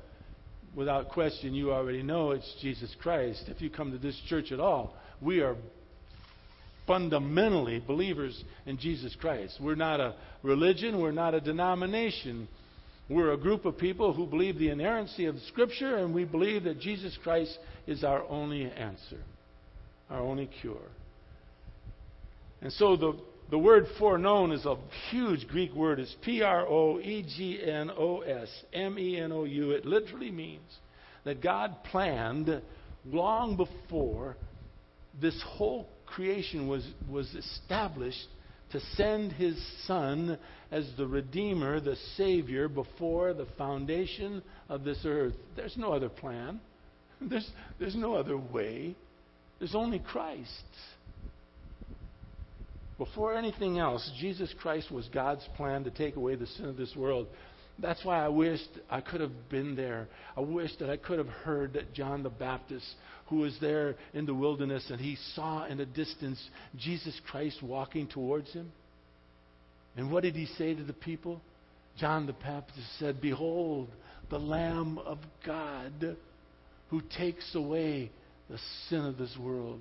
without 0.75 1.09
question, 1.09 1.55
you 1.55 1.73
already 1.73 2.03
know 2.03 2.31
it's 2.31 2.55
Jesus 2.61 2.95
Christ. 3.03 3.45
If 3.49 3.61
you 3.61 3.71
come 3.71 3.91
to 3.93 3.99
this 3.99 4.21
church 4.29 4.53
at 4.53 4.61
all, 4.61 4.95
we 5.21 5.41
are 5.41 5.57
fundamentally 6.87 7.83
believers 7.85 8.45
in 8.65 8.79
Jesus 8.79 9.17
Christ. 9.21 9.59
We're 9.61 9.75
not 9.75 10.01
a 10.01 10.15
religion, 10.43 11.01
we're 11.01 11.13
not 11.13 11.35
a 11.35 11.41
denomination. 11.41 12.49
We're 13.09 13.33
a 13.33 13.37
group 13.37 13.65
of 13.65 13.79
people 13.79 14.13
who 14.13 14.27
believe 14.27 14.59
the 14.59 14.71
inerrancy 14.71 15.27
of 15.27 15.37
Scripture, 15.49 15.99
and 15.99 16.13
we 16.13 16.25
believe 16.25 16.65
that 16.65 16.81
Jesus 16.81 17.17
Christ 17.23 17.57
is 17.87 18.03
our 18.03 18.25
only 18.29 18.65
answer, 18.65 19.23
our 20.11 20.21
only 20.21 20.51
cure. 20.61 20.89
And 22.61 22.73
so 22.73 22.97
the, 22.97 23.13
the 23.51 23.59
word 23.59 23.87
foreknown 23.99 24.51
is 24.51 24.67
a 24.67 24.77
huge 25.11 25.47
Greek 25.47 25.73
word. 25.73 26.01
It's 26.01 26.17
P 26.23 26.43
R 26.43 26.67
O 26.67 26.99
E 26.99 27.23
G 27.37 27.61
N 27.63 27.91
O 27.97 28.23
S 28.23 28.49
M 28.73 28.99
E 28.99 29.21
N 29.21 29.31
O 29.31 29.45
U. 29.45 29.71
It 29.71 29.85
literally 29.87 30.33
means 30.33 30.69
that 31.23 31.41
God 31.41 31.77
planned 31.85 32.61
long 33.05 33.57
before 33.57 34.37
this 35.21 35.41
whole 35.47 35.89
creation 36.07 36.69
was, 36.69 36.87
was 37.09 37.33
established 37.35 38.27
to 38.73 38.81
send 38.95 39.33
his 39.33 39.57
son 39.87 40.39
as 40.71 40.91
the 40.97 41.07
Redeemer, 41.07 41.81
the 41.81 41.97
Savior, 42.17 42.69
before 42.69 43.33
the 43.33 43.47
foundation 43.57 44.43
of 44.69 44.85
this 44.85 44.99
earth. 45.05 45.35
There's 45.55 45.77
no 45.77 45.93
other 45.93 46.09
plan, 46.09 46.61
there's, 47.21 47.49
there's 47.79 47.97
no 47.97 48.15
other 48.15 48.37
way. 48.37 48.95
There's 49.59 49.75
only 49.75 49.99
Christ. 50.01 50.51
Before 52.99 53.35
anything 53.35 53.79
else, 53.79 54.11
Jesus 54.19 54.55
Christ 54.59 54.91
was 54.91 55.09
God's 55.09 55.47
plan 55.57 55.85
to 55.85 55.91
take 55.91 56.17
away 56.17 56.35
the 56.35 56.47
sin 56.47 56.67
of 56.67 56.77
this 56.77 56.95
world. 56.97 57.27
That's 57.79 58.05
why 58.05 58.25
I 58.25 58.29
wished 58.29 58.69
I 58.89 59.01
could 59.01 59.21
have 59.21 59.51
been 59.51 59.77
there. 59.77 60.09
I 60.37 60.41
wish 60.41 60.71
that 60.81 60.89
I 60.89 60.97
could 60.97 61.19
have 61.19 61.29
heard 61.29 61.75
that 61.75 61.93
John 61.93 62.23
the 62.23 62.31
Baptist, 62.31 62.87
who 63.27 63.37
was 63.37 63.57
there 63.61 63.97
in 64.15 64.25
the 64.25 64.35
wilderness, 64.35 64.85
and 64.91 65.01
he 65.01 65.17
saw 65.35 65.67
in 65.67 65.79
the 65.79 65.87
distance 65.87 66.43
Jesus 66.79 67.21
Christ 67.31 67.63
walking 67.63 68.07
towards 68.07 68.51
him. 68.53 68.73
And 69.97 70.11
what 70.11 70.23
did 70.23 70.35
he 70.35 70.47
say 70.47 70.75
to 70.75 70.85
the 70.85 70.93
people? 70.93 71.41
John 71.99 72.27
the 72.27 72.33
Baptist 72.33 72.99
said, 72.99 73.21
Behold, 73.21 73.89
the 74.31 74.39
Lamb 74.39 74.99
of 74.99 75.19
God 75.45 76.17
who 76.91 77.03
takes 77.19 77.55
away 77.55 78.11
the 78.49 78.59
sin 78.89 79.05
of 79.05 79.19
this 79.19 79.37
world. 79.39 79.81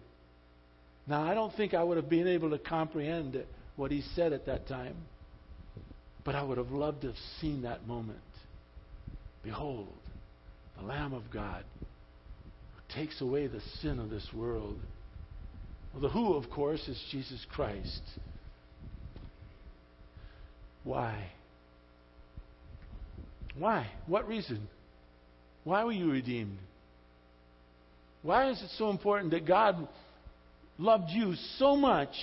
Now, 1.07 1.23
I 1.23 1.33
don't 1.33 1.55
think 1.55 1.73
I 1.73 1.83
would 1.83 1.97
have 1.97 2.09
been 2.09 2.27
able 2.27 2.49
to 2.49 2.57
comprehend 2.57 3.43
what 3.75 3.91
he 3.91 4.03
said 4.15 4.33
at 4.33 4.47
that 4.47 4.67
time. 4.67 4.95
But 6.25 6.35
I 6.35 6.41
would 6.41 6.57
have 6.57 6.71
loved 6.71 7.01
to 7.01 7.07
have 7.07 7.15
seen 7.39 7.61
that 7.61 7.87
moment. 7.87 8.19
Behold, 9.43 9.87
the 10.77 10.85
Lamb 10.85 11.13
of 11.13 11.23
God 11.31 11.63
who 11.79 12.99
takes 12.99 13.21
away 13.21 13.47
the 13.47 13.61
sin 13.81 13.99
of 13.99 14.09
this 14.09 14.27
world. 14.33 14.79
Well, 15.93 16.01
the 16.01 16.09
who, 16.09 16.33
of 16.33 16.49
course, 16.49 16.85
is 16.87 17.01
Jesus 17.11 17.45
Christ. 17.53 18.01
Why? 20.83 21.29
Why? 23.57 23.87
What 24.07 24.27
reason? 24.27 24.67
Why 25.63 25.83
were 25.83 25.91
you 25.91 26.11
redeemed? 26.11 26.57
Why 28.23 28.49
is 28.49 28.61
it 28.61 28.71
so 28.77 28.89
important 28.89 29.31
that 29.31 29.47
God 29.47 29.87
loved 30.79 31.11
you 31.11 31.35
so 31.57 31.75
much 31.75 32.13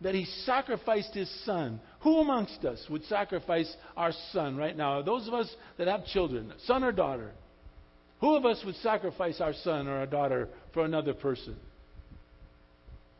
that 0.00 0.14
he 0.14 0.24
sacrificed 0.44 1.14
his 1.14 1.30
son. 1.44 1.80
Who 2.00 2.20
amongst 2.20 2.64
us 2.64 2.84
would 2.88 3.04
sacrifice 3.04 3.70
our 3.96 4.12
son 4.32 4.56
right 4.56 4.76
now? 4.76 5.02
Those 5.02 5.28
of 5.28 5.34
us 5.34 5.54
that 5.78 5.88
have 5.88 6.06
children, 6.06 6.52
son 6.66 6.84
or 6.84 6.92
daughter. 6.92 7.32
Who 8.20 8.36
of 8.36 8.44
us 8.44 8.62
would 8.64 8.76
sacrifice 8.76 9.40
our 9.40 9.54
son 9.62 9.88
or 9.88 9.98
our 9.98 10.06
daughter 10.06 10.48
for 10.72 10.84
another 10.84 11.14
person? 11.14 11.56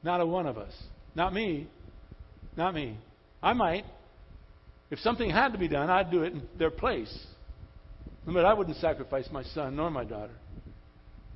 Not 0.03 0.21
a 0.21 0.27
one 0.27 0.47
of 0.47 0.59
us. 0.59 0.73
Not 1.15 1.35
me. 1.35 1.69
Not 2.57 2.75
me. 2.75 2.97
I 3.43 3.53
might. 3.53 3.85
If 4.91 4.99
something 5.01 5.31
had 5.31 5.53
to 5.53 5.59
be 5.59 5.69
done, 5.69 5.89
I'd 5.89 6.11
do 6.11 6.23
it 6.23 6.33
in 6.33 6.43
their 6.59 6.71
place. 6.71 7.15
But 8.27 8.45
I 8.45 8.55
wouldn't 8.55 8.77
sacrifice 8.79 9.29
my 9.33 9.43
son 9.43 9.77
nor 9.77 9.91
my 9.91 10.05
daughter. 10.05 10.35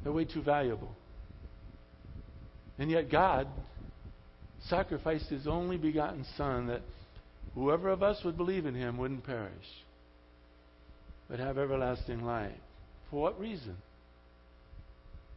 They're 0.03 0.13
way 0.13 0.25
too 0.25 0.43
valuable. 0.43 0.95
And 2.79 2.91
yet 2.91 3.11
God 3.11 3.47
sacrificed 4.69 5.29
his 5.29 5.47
only 5.47 5.77
begotten 5.77 6.25
Son 6.37 6.67
that 6.69 6.83
whoever 7.55 7.91
of 7.91 8.03
us 8.03 8.21
would 8.25 8.37
believe 8.37 8.67
in 8.67 8.75
him 8.75 8.99
wouldn't 8.99 9.25
perish, 9.25 9.53
but 11.29 11.39
have 11.39 11.59
everlasting 11.59 12.23
life. 12.25 12.53
For 13.11 13.21
what 13.21 13.39
reason? 13.39 13.77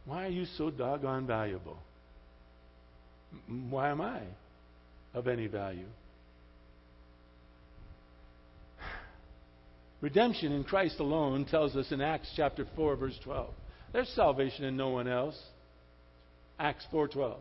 Why 0.04 0.24
are 0.26 0.30
you 0.30 0.46
so 0.56 0.70
doggone 0.70 1.26
valuable? 1.26 1.78
Why 3.68 3.90
am 3.90 4.00
I 4.00 4.22
of 5.12 5.28
any 5.28 5.46
value? 5.46 5.84
Redemption 10.00 10.52
in 10.52 10.64
Christ 10.64 10.98
alone 10.98 11.44
tells 11.44 11.76
us 11.76 11.92
in 11.92 12.00
Acts 12.00 12.32
chapter 12.34 12.66
4 12.74 12.96
verse 12.96 13.18
12. 13.22 13.50
There's 13.92 14.08
salvation 14.10 14.64
in 14.64 14.76
no 14.76 14.88
one 14.88 15.08
else. 15.08 15.38
Acts 16.58 16.86
4:12. 16.92 17.36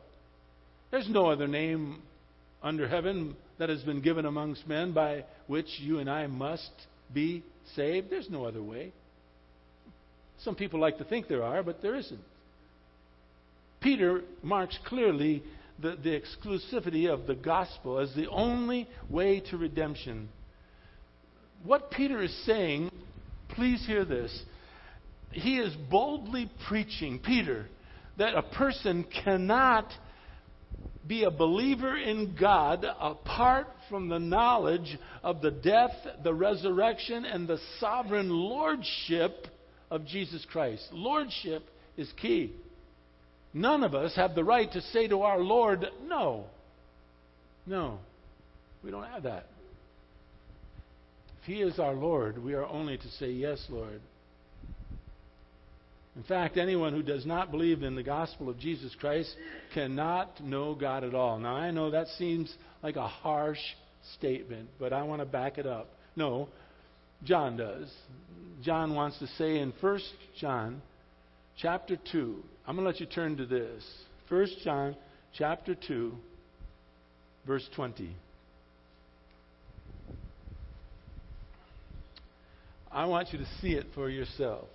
There's 0.91 1.09
no 1.09 1.27
other 1.27 1.47
name 1.47 2.01
under 2.63 2.87
heaven 2.87 3.35
that 3.59 3.69
has 3.69 3.81
been 3.81 4.01
given 4.01 4.25
amongst 4.25 4.67
men 4.67 4.93
by 4.93 5.25
which 5.47 5.67
you 5.79 5.99
and 5.99 6.09
I 6.09 6.27
must 6.27 6.71
be 7.13 7.43
saved. 7.75 8.09
There's 8.09 8.29
no 8.29 8.45
other 8.45 8.63
way. 8.63 8.93
Some 10.39 10.55
people 10.55 10.79
like 10.79 10.97
to 10.99 11.03
think 11.03 11.27
there 11.27 11.43
are, 11.43 11.63
but 11.63 11.81
there 11.81 11.95
isn't. 11.95 12.21
Peter 13.81 14.21
marks 14.41 14.77
clearly 14.85 15.43
the, 15.81 15.97
the 16.03 16.19
exclusivity 16.19 17.11
of 17.11 17.27
the 17.27 17.35
gospel 17.35 17.99
as 17.99 18.13
the 18.15 18.29
only 18.29 18.87
way 19.09 19.39
to 19.51 19.57
redemption. 19.57 20.29
What 21.63 21.91
Peter 21.91 22.21
is 22.21 22.45
saying, 22.45 22.91
please 23.49 23.85
hear 23.85 24.05
this. 24.05 24.43
He 25.31 25.57
is 25.57 25.75
boldly 25.89 26.49
preaching, 26.67 27.19
Peter, 27.19 27.65
that 28.17 28.35
a 28.35 28.41
person 28.41 29.05
cannot 29.23 29.91
be 31.07 31.23
a 31.23 31.31
believer 31.31 31.95
in 31.97 32.35
God 32.39 32.85
apart 32.99 33.67
from 33.89 34.09
the 34.09 34.19
knowledge 34.19 34.97
of 35.23 35.41
the 35.41 35.51
death, 35.51 35.91
the 36.23 36.33
resurrection, 36.33 37.25
and 37.25 37.47
the 37.47 37.59
sovereign 37.79 38.29
lordship 38.29 39.47
of 39.89 40.05
Jesus 40.05 40.45
Christ. 40.51 40.87
Lordship 40.91 41.63
is 41.95 42.11
key. 42.21 42.53
None 43.53 43.83
of 43.83 43.95
us 43.95 44.15
have 44.15 44.35
the 44.35 44.43
right 44.43 44.71
to 44.71 44.81
say 44.81 45.07
to 45.07 45.21
our 45.21 45.39
Lord, 45.39 45.85
no. 46.05 46.45
No. 47.65 47.99
We 48.83 48.91
don't 48.91 49.03
have 49.03 49.23
that. 49.23 49.47
If 51.41 51.45
He 51.45 51.61
is 51.61 51.79
our 51.79 51.93
Lord, 51.93 52.43
we 52.43 52.53
are 52.53 52.65
only 52.65 52.97
to 52.97 53.07
say, 53.19 53.31
Yes, 53.31 53.65
Lord. 53.69 54.01
In 56.17 56.23
fact, 56.23 56.57
anyone 56.57 56.93
who 56.93 57.03
does 57.03 57.27
not 57.27 57.51
believe 57.51 57.83
in 57.83 57.93
the 57.93 58.01
gospel 58.01 58.49
of 58.49 58.57
Jesus 58.57 58.93
Christ 58.99 59.31
cannot 59.75 60.43
know 60.43 60.73
God 60.73 61.03
at 61.03 61.13
all. 61.13 61.37
Now, 61.37 61.55
I 61.55 61.69
know 61.69 61.91
that 61.91 62.07
seems 62.17 62.51
like 62.81 62.95
a 62.95 63.07
harsh 63.07 63.59
statement, 64.15 64.67
but 64.79 64.93
I 64.93 65.03
want 65.03 65.21
to 65.21 65.27
back 65.27 65.59
it 65.59 65.67
up. 65.67 65.89
No, 66.15 66.49
John 67.23 67.55
does. 67.55 67.93
John 68.63 68.95
wants 68.95 69.19
to 69.19 69.27
say 69.37 69.59
in 69.59 69.71
1 69.79 69.99
John 70.39 70.81
chapter 71.55 71.97
2, 72.11 72.43
I'm 72.65 72.75
going 72.75 72.83
to 72.83 72.89
let 72.89 72.99
you 72.99 73.05
turn 73.05 73.37
to 73.37 73.45
this. 73.45 73.83
1 74.27 74.47
John 74.63 74.95
chapter 75.37 75.75
2, 75.75 76.13
verse 77.45 77.69
20. 77.75 78.09
I 82.91 83.05
want 83.05 83.31
you 83.31 83.37
to 83.37 83.47
see 83.61 83.73
it 83.73 83.85
for 83.93 84.09
yourself 84.09 84.67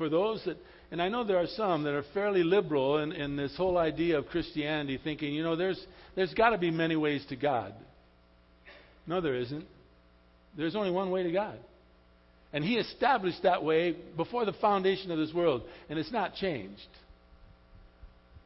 for 0.00 0.08
those 0.08 0.42
that, 0.46 0.56
and 0.90 1.02
I 1.02 1.10
know 1.10 1.24
there 1.24 1.36
are 1.36 1.46
some 1.46 1.82
that 1.82 1.92
are 1.92 2.04
fairly 2.14 2.42
liberal 2.42 3.00
in, 3.00 3.12
in 3.12 3.36
this 3.36 3.54
whole 3.54 3.76
idea 3.76 4.16
of 4.16 4.28
Christianity, 4.28 4.98
thinking, 5.04 5.34
you 5.34 5.42
know, 5.42 5.56
there's, 5.56 5.78
there's 6.16 6.32
got 6.32 6.50
to 6.50 6.58
be 6.58 6.70
many 6.70 6.96
ways 6.96 7.22
to 7.28 7.36
God. 7.36 7.74
No, 9.06 9.20
there 9.20 9.34
isn't. 9.34 9.66
There's 10.56 10.74
only 10.74 10.90
one 10.90 11.10
way 11.10 11.22
to 11.22 11.30
God. 11.30 11.58
And 12.54 12.64
He 12.64 12.76
established 12.76 13.42
that 13.42 13.62
way 13.62 13.94
before 14.16 14.46
the 14.46 14.54
foundation 14.54 15.10
of 15.10 15.18
this 15.18 15.34
world, 15.34 15.64
and 15.90 15.98
it's 15.98 16.10
not 16.10 16.34
changed. 16.34 16.80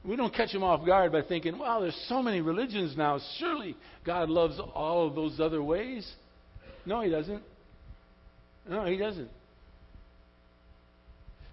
We 0.05 0.16
don't 0.16 0.34
catch 0.34 0.52
Him 0.52 0.64
off 0.64 0.84
guard 0.84 1.12
by 1.12 1.22
thinking, 1.22 1.57
well, 1.57 1.82
there's 1.82 2.05
so 2.09 2.20
many 2.20 2.40
religions 2.40 2.96
now. 2.96 3.20
Surely 3.38 3.76
God 4.05 4.28
loves 4.28 4.59
all 4.74 5.07
of 5.07 5.14
those 5.14 5.38
other 5.38 5.62
ways. 5.62 6.05
No, 6.84 7.00
He 7.00 7.11
doesn't. 7.11 7.44
No, 8.68 8.86
He 8.86 8.96
doesn't. 8.96 9.30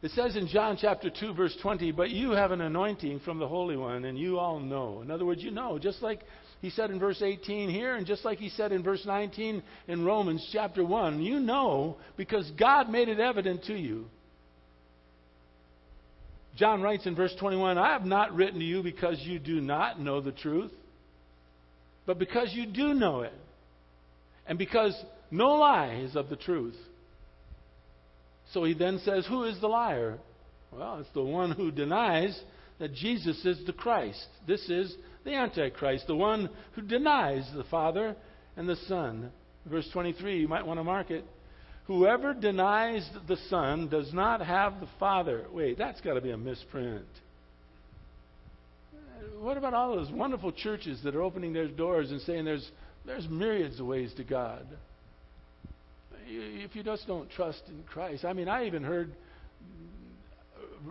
It 0.02 0.12
says 0.12 0.36
in 0.36 0.48
John 0.48 0.78
chapter 0.82 1.12
2, 1.12 1.34
verse 1.34 1.56
20, 1.62 1.92
But 1.92 2.10
you 2.10 2.32
have 2.32 2.52
an 2.52 2.62
anointing 2.62 3.20
from 3.20 3.38
the 3.38 3.48
Holy 3.48 3.78
One, 3.78 4.06
and 4.06 4.18
you 4.18 4.40
all 4.40 4.60
know. 4.60 5.02
In 5.02 5.12
other 5.12 5.26
words, 5.26 5.44
you 5.44 5.52
know, 5.52 5.78
just 5.78 6.02
like 6.02 6.22
he 6.60 6.72
said 6.72 6.90
in 6.90 7.00
verse 7.00 7.22
18 7.22 7.70
here, 7.70 7.96
and 7.96 8.08
just 8.08 8.26
like 8.26 8.40
he 8.40 8.50
said 8.50 8.72
in 8.72 8.82
verse 8.82 9.04
19 9.06 9.62
in 9.88 10.06
Romans 10.06 10.48
chapter 10.52 10.84
1, 10.84 11.22
you 11.22 11.40
know 11.40 11.98
because 12.18 12.50
God 12.58 12.90
made 12.90 13.10
it 13.10 13.20
evident 13.20 13.66
to 13.66 13.76
you. 13.76 14.06
John 16.56 16.82
writes 16.82 17.06
in 17.06 17.16
verse 17.16 17.34
21, 17.40 17.78
I 17.78 17.94
have 17.94 18.06
not 18.06 18.36
written 18.36 18.60
to 18.60 18.66
you 18.66 18.84
because 18.84 19.20
you 19.22 19.40
do 19.40 19.62
not 19.62 20.00
know 20.00 20.20
the 20.20 20.32
truth, 20.32 20.72
but 22.06 22.20
because 22.20 22.50
you 22.54 22.66
do 22.66 22.94
know 22.94 23.22
it, 23.22 23.34
and 24.48 24.58
because 24.58 24.96
no 25.30 25.56
lie 25.56 26.02
is 26.04 26.16
of 26.16 26.30
the 26.30 26.36
truth. 26.36 26.76
So 28.54 28.64
he 28.64 28.74
then 28.74 29.00
says, 29.04 29.26
Who 29.28 29.44
is 29.44 29.60
the 29.60 29.68
liar? 29.68 30.18
Well, 30.72 31.00
it's 31.00 31.10
the 31.14 31.24
one 31.24 31.52
who 31.52 31.72
denies 31.72 32.40
that 32.80 32.94
Jesus 32.94 33.44
is 33.46 33.66
the 33.66 33.74
Christ. 33.74 34.26
This 34.48 34.68
is 34.70 34.96
the 35.24 35.34
Antichrist, 35.34 36.08
the 36.08 36.16
one 36.16 36.50
who 36.74 36.82
denies 36.82 37.48
the 37.56 37.64
Father 37.66 38.16
and 38.56 38.68
the 38.68 38.78
Son. 38.88 39.32
Verse 39.66 39.88
23, 39.94 40.42
you 40.42 40.48
might 40.48 40.66
want 40.66 40.80
to 40.80 40.84
mark 40.84 41.12
it. 41.12 41.24
Whoever 41.86 42.34
denies 42.34 43.08
the 43.28 43.38
Son 43.50 43.90
does 43.90 44.14
not 44.14 44.42
have 44.42 44.80
the 44.80 44.88
Father. 45.00 45.46
Wait, 45.52 45.78
that's 45.78 46.02
got 46.02 46.14
to 46.14 46.22
be 46.22 46.32
a 46.32 46.38
misprint. 46.38 47.06
What 49.40 49.58
about 49.58 49.74
all 49.74 49.96
those 49.96 50.12
wonderful 50.12 50.52
churches 50.52 51.00
that 51.04 51.16
are 51.16 51.22
opening 51.22 51.54
their 51.54 51.68
doors 51.68 52.12
and 52.12 52.22
saying 52.22 52.46
there's, 52.46 52.70
there's 53.06 53.28
myriads 53.28 53.80
of 53.80 53.88
ways 53.88 54.14
to 54.18 54.24
God? 54.24 54.66
If 56.28 56.76
you 56.76 56.84
just 56.84 57.08
don't 57.08 57.30
trust 57.32 57.62
in 57.68 57.84
Christ. 57.84 58.26
I 58.26 58.34
mean, 58.34 58.48
I 58.48 58.66
even 58.66 58.84
heard 58.84 59.12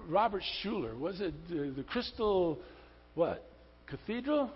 Robert 0.09 0.43
Schuller. 0.63 0.99
Was 0.99 1.21
it 1.21 1.35
the, 1.49 1.85
Crystal, 1.85 2.59
what, 3.15 3.45
Cathedral? 3.87 4.51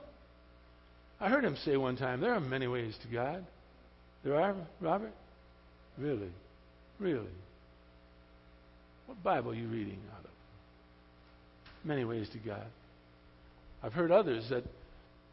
I 1.21 1.29
heard 1.29 1.45
him 1.45 1.57
say 1.65 1.77
one 1.77 1.97
time, 1.97 2.21
there 2.21 2.35
are 2.35 2.41
many 2.41 2.67
ways 2.67 2.97
to 3.03 3.09
God. 3.09 3.45
There 4.23 4.41
are, 4.41 4.55
Robert? 4.81 5.13
Really? 5.99 6.31
Really? 6.99 7.27
What 9.07 9.23
Bible 9.23 9.53
are 9.53 9.55
you 9.55 9.69
reading 9.69 9.99
out 10.17 10.25
of? 10.25 10.31
Many 11.85 12.05
ways 12.05 12.29
to 12.33 12.39
God. 12.39 12.67
I've 13.83 13.93
heard 13.93 14.11
others 14.11 14.47
that, 14.51 14.65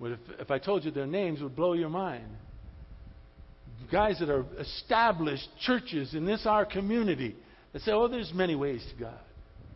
if, 0.01 0.19
if 0.39 0.51
I 0.51 0.59
told 0.59 0.83
you 0.83 0.91
their 0.91 1.07
names, 1.07 1.41
would 1.41 1.55
blow 1.55 1.73
your 1.73 1.89
mind 1.89 2.27
guys 3.91 4.19
that 4.19 4.29
are 4.29 4.45
established 4.59 5.47
churches 5.65 6.13
in 6.13 6.25
this 6.25 6.45
our 6.45 6.65
community 6.65 7.35
that 7.73 7.81
say, 7.83 7.91
oh, 7.91 8.07
there's 8.07 8.31
many 8.33 8.55
ways 8.55 8.85
to 8.91 9.03
God. 9.03 9.19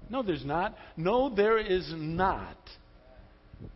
No, 0.09 0.21
there's 0.21 0.45
not. 0.45 0.75
No, 0.97 1.33
there 1.33 1.57
is 1.57 1.91
not. 1.95 2.57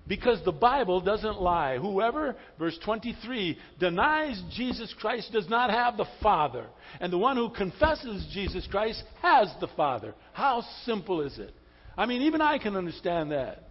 Because 0.08 0.44
the 0.44 0.52
Bible 0.52 1.02
doesn't 1.02 1.42
lie. 1.42 1.78
Whoever, 1.78 2.36
verse 2.58 2.78
23, 2.84 3.58
denies 3.80 4.42
Jesus 4.52 4.94
Christ 5.00 5.32
does 5.32 5.48
not 5.50 5.70
have 5.70 5.98
the 5.98 6.08
Father. 6.22 6.66
And 7.00 7.14
the 7.14 7.18
one 7.18 7.38
who 7.38 7.50
confesses 7.50 8.28
Jesus 8.34 8.68
Christ 8.70 9.02
has 9.22 9.52
the 9.60 9.70
Father. 9.78 10.14
How 10.34 10.64
simple 10.84 11.22
is 11.22 11.38
it? 11.40 11.54
I 11.98 12.06
mean, 12.06 12.24
even 12.24 12.42
I 12.42 12.58
can 12.58 12.76
understand 12.76 13.32
that. 13.32 13.64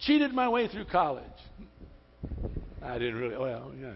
Cheated 0.00 0.32
my 0.32 0.48
way 0.48 0.68
through 0.68 0.86
college. 0.86 1.24
I 2.82 2.98
didn't 2.98 3.16
really, 3.16 3.36
well, 3.36 3.72
yeah 3.78 3.92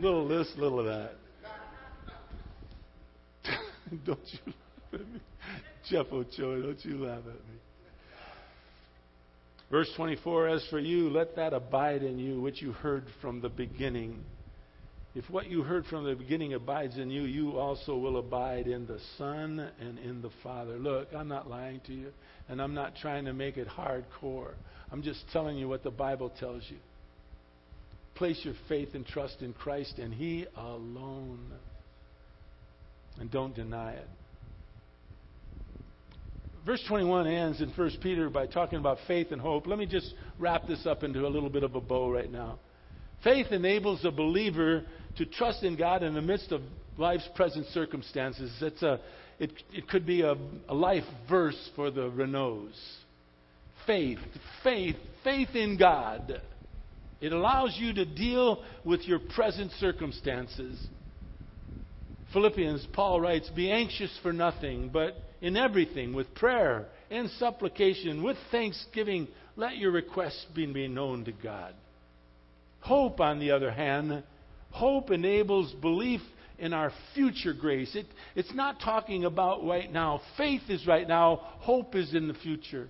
little 0.00 0.28
this, 0.28 0.48
little 0.56 0.80
of 0.80 0.86
that. 0.86 1.12
don't 4.06 4.20
you 4.32 4.38
laugh 4.46 4.94
at 4.94 5.00
me. 5.00 5.20
Jeff 5.90 6.06
Ochoa, 6.12 6.62
don't 6.62 6.84
you 6.84 7.04
laugh 7.04 7.18
at 7.18 7.26
me. 7.26 7.58
Verse 9.70 9.90
24 9.96 10.48
As 10.48 10.66
for 10.68 10.78
you, 10.78 11.08
let 11.08 11.34
that 11.36 11.52
abide 11.52 12.02
in 12.02 12.18
you 12.18 12.40
which 12.40 12.60
you 12.60 12.72
heard 12.72 13.04
from 13.20 13.40
the 13.40 13.48
beginning. 13.48 14.22
If 15.14 15.28
what 15.28 15.46
you 15.46 15.62
heard 15.62 15.84
from 15.86 16.04
the 16.04 16.14
beginning 16.14 16.54
abides 16.54 16.96
in 16.96 17.10
you, 17.10 17.22
you 17.22 17.58
also 17.58 17.96
will 17.96 18.18
abide 18.18 18.66
in 18.66 18.86
the 18.86 18.98
Son 19.18 19.70
and 19.80 19.98
in 19.98 20.22
the 20.22 20.30
Father. 20.42 20.78
Look, 20.78 21.08
I'm 21.14 21.28
not 21.28 21.50
lying 21.50 21.80
to 21.86 21.92
you, 21.92 22.12
and 22.48 22.62
I'm 22.62 22.72
not 22.72 22.96
trying 22.96 23.26
to 23.26 23.34
make 23.34 23.58
it 23.58 23.68
hardcore. 23.68 24.52
I'm 24.90 25.02
just 25.02 25.24
telling 25.32 25.58
you 25.58 25.68
what 25.68 25.82
the 25.82 25.90
Bible 25.90 26.30
tells 26.38 26.64
you. 26.68 26.78
Place 28.14 28.40
your 28.44 28.54
faith 28.68 28.90
and 28.94 29.06
trust 29.06 29.40
in 29.40 29.52
Christ 29.52 29.98
and 29.98 30.12
He 30.12 30.46
alone. 30.56 31.52
And 33.18 33.30
don't 33.30 33.54
deny 33.54 33.92
it. 33.92 34.08
Verse 36.64 36.82
21 36.86 37.26
ends 37.26 37.60
in 37.60 37.70
1 37.70 37.90
Peter 38.00 38.30
by 38.30 38.46
talking 38.46 38.78
about 38.78 38.98
faith 39.08 39.28
and 39.32 39.40
hope. 39.40 39.66
Let 39.66 39.78
me 39.78 39.86
just 39.86 40.14
wrap 40.38 40.66
this 40.68 40.86
up 40.86 41.02
into 41.02 41.26
a 41.26 41.28
little 41.28 41.50
bit 41.50 41.64
of 41.64 41.74
a 41.74 41.80
bow 41.80 42.10
right 42.10 42.30
now. 42.30 42.58
Faith 43.24 43.48
enables 43.50 44.04
a 44.04 44.10
believer 44.10 44.84
to 45.16 45.26
trust 45.26 45.64
in 45.64 45.76
God 45.76 46.02
in 46.02 46.14
the 46.14 46.22
midst 46.22 46.52
of 46.52 46.62
life's 46.96 47.28
present 47.34 47.66
circumstances. 47.68 48.52
It's 48.60 48.82
a, 48.82 49.00
it, 49.38 49.52
it 49.72 49.88
could 49.88 50.06
be 50.06 50.22
a, 50.22 50.34
a 50.68 50.74
life 50.74 51.04
verse 51.28 51.70
for 51.74 51.90
the 51.90 52.10
Renaults. 52.10 52.80
Faith, 53.86 54.18
faith, 54.62 54.96
faith 55.24 55.54
in 55.54 55.76
God. 55.76 56.40
It 57.22 57.32
allows 57.32 57.76
you 57.78 57.94
to 57.94 58.04
deal 58.04 58.62
with 58.84 59.02
your 59.06 59.20
present 59.20 59.70
circumstances. 59.78 60.76
Philippians, 62.32 62.86
Paul 62.92 63.20
writes, 63.20 63.48
Be 63.54 63.70
anxious 63.70 64.10
for 64.22 64.32
nothing, 64.32 64.90
but 64.92 65.14
in 65.40 65.56
everything, 65.56 66.14
with 66.14 66.34
prayer 66.34 66.86
and 67.10 67.30
supplication, 67.38 68.24
with 68.24 68.36
thanksgiving, 68.50 69.28
let 69.54 69.76
your 69.76 69.92
requests 69.92 70.44
be 70.52 70.66
known 70.88 71.24
to 71.26 71.32
God. 71.32 71.74
Hope, 72.80 73.20
on 73.20 73.38
the 73.38 73.52
other 73.52 73.70
hand, 73.70 74.24
hope 74.70 75.12
enables 75.12 75.72
belief 75.74 76.22
in 76.58 76.72
our 76.72 76.92
future 77.14 77.52
grace. 77.52 77.94
It, 77.94 78.06
it's 78.34 78.52
not 78.52 78.80
talking 78.80 79.24
about 79.24 79.64
right 79.64 79.92
now. 79.92 80.22
Faith 80.36 80.62
is 80.68 80.88
right 80.88 81.06
now, 81.06 81.36
hope 81.60 81.94
is 81.94 82.14
in 82.14 82.26
the 82.26 82.34
future. 82.34 82.88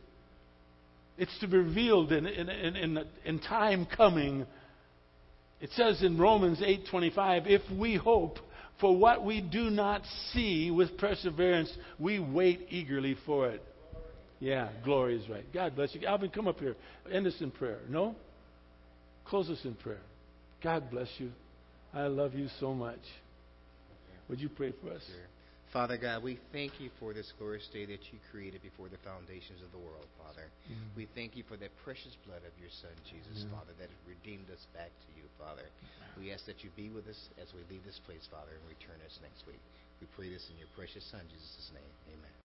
It's 1.18 1.36
to 1.40 1.46
be 1.46 1.58
revealed 1.58 2.12
in, 2.12 2.26
in, 2.26 2.48
in, 2.48 3.04
in, 3.24 3.38
time 3.40 3.86
coming. 3.86 4.46
It 5.60 5.70
says 5.76 6.02
in 6.02 6.18
Romans 6.18 6.60
8:25, 6.60 7.46
if 7.46 7.62
we 7.78 7.96
hope 7.96 8.38
for 8.80 8.96
what 8.96 9.24
we 9.24 9.40
do 9.40 9.70
not 9.70 10.02
see 10.32 10.70
with 10.70 10.96
perseverance, 10.98 11.72
we 11.98 12.18
wait 12.18 12.66
eagerly 12.70 13.16
for 13.26 13.48
it. 13.48 13.62
Yeah, 14.40 14.70
glory 14.84 15.16
is 15.16 15.28
right. 15.28 15.44
God 15.52 15.76
bless 15.76 15.94
you. 15.94 16.04
Alvin, 16.04 16.30
come 16.30 16.48
up 16.48 16.58
here. 16.58 16.74
End 17.12 17.26
us 17.26 17.36
in 17.40 17.52
prayer. 17.52 17.78
No? 17.88 18.16
Close 19.24 19.48
us 19.48 19.60
in 19.64 19.74
prayer. 19.74 20.00
God 20.62 20.90
bless 20.90 21.08
you. 21.18 21.30
I 21.94 22.08
love 22.08 22.34
you 22.34 22.48
so 22.58 22.74
much. 22.74 22.98
Would 24.28 24.40
you 24.40 24.48
pray 24.48 24.72
for 24.82 24.90
us? 24.90 25.02
Father 25.72 25.96
God, 25.96 26.20
we 26.20 26.36
thank 26.52 26.76
you 26.84 26.92
for 27.00 27.16
this 27.16 27.32
glorious 27.40 27.64
day 27.72 27.88
that 27.88 28.04
you 28.12 28.20
created 28.28 28.60
before 28.60 28.92
the 28.92 29.00
foundations 29.00 29.64
of 29.64 29.72
the 29.72 29.80
world, 29.80 30.04
Father. 30.20 30.52
Mm-hmm. 30.68 31.00
We 31.00 31.08
thank 31.16 31.32
you 31.32 31.48
for 31.48 31.56
that 31.64 31.72
precious 31.80 32.12
blood 32.28 32.44
of 32.44 32.52
your 32.60 32.68
Son, 32.84 32.92
Jesus, 33.08 33.40
mm-hmm. 33.40 33.56
Father, 33.56 33.72
that 33.80 33.88
redeemed 34.04 34.52
us 34.52 34.60
back 34.76 34.92
to 34.92 35.08
you, 35.16 35.24
Father. 35.40 35.64
We 36.20 36.28
ask 36.28 36.44
that 36.44 36.60
you 36.60 36.68
be 36.76 36.92
with 36.92 37.08
us 37.08 37.16
as 37.40 37.48
we 37.56 37.64
leave 37.72 37.88
this 37.88 37.96
place, 38.04 38.28
Father, 38.28 38.52
and 38.52 38.64
return 38.68 39.00
us 39.08 39.16
next 39.24 39.48
week. 39.48 39.64
We 39.96 40.04
pray 40.12 40.28
this 40.28 40.44
in 40.52 40.60
your 40.60 40.68
precious 40.76 41.08
Son, 41.08 41.24
Jesus' 41.32 41.72
name. 41.72 41.92
Amen. 42.12 42.36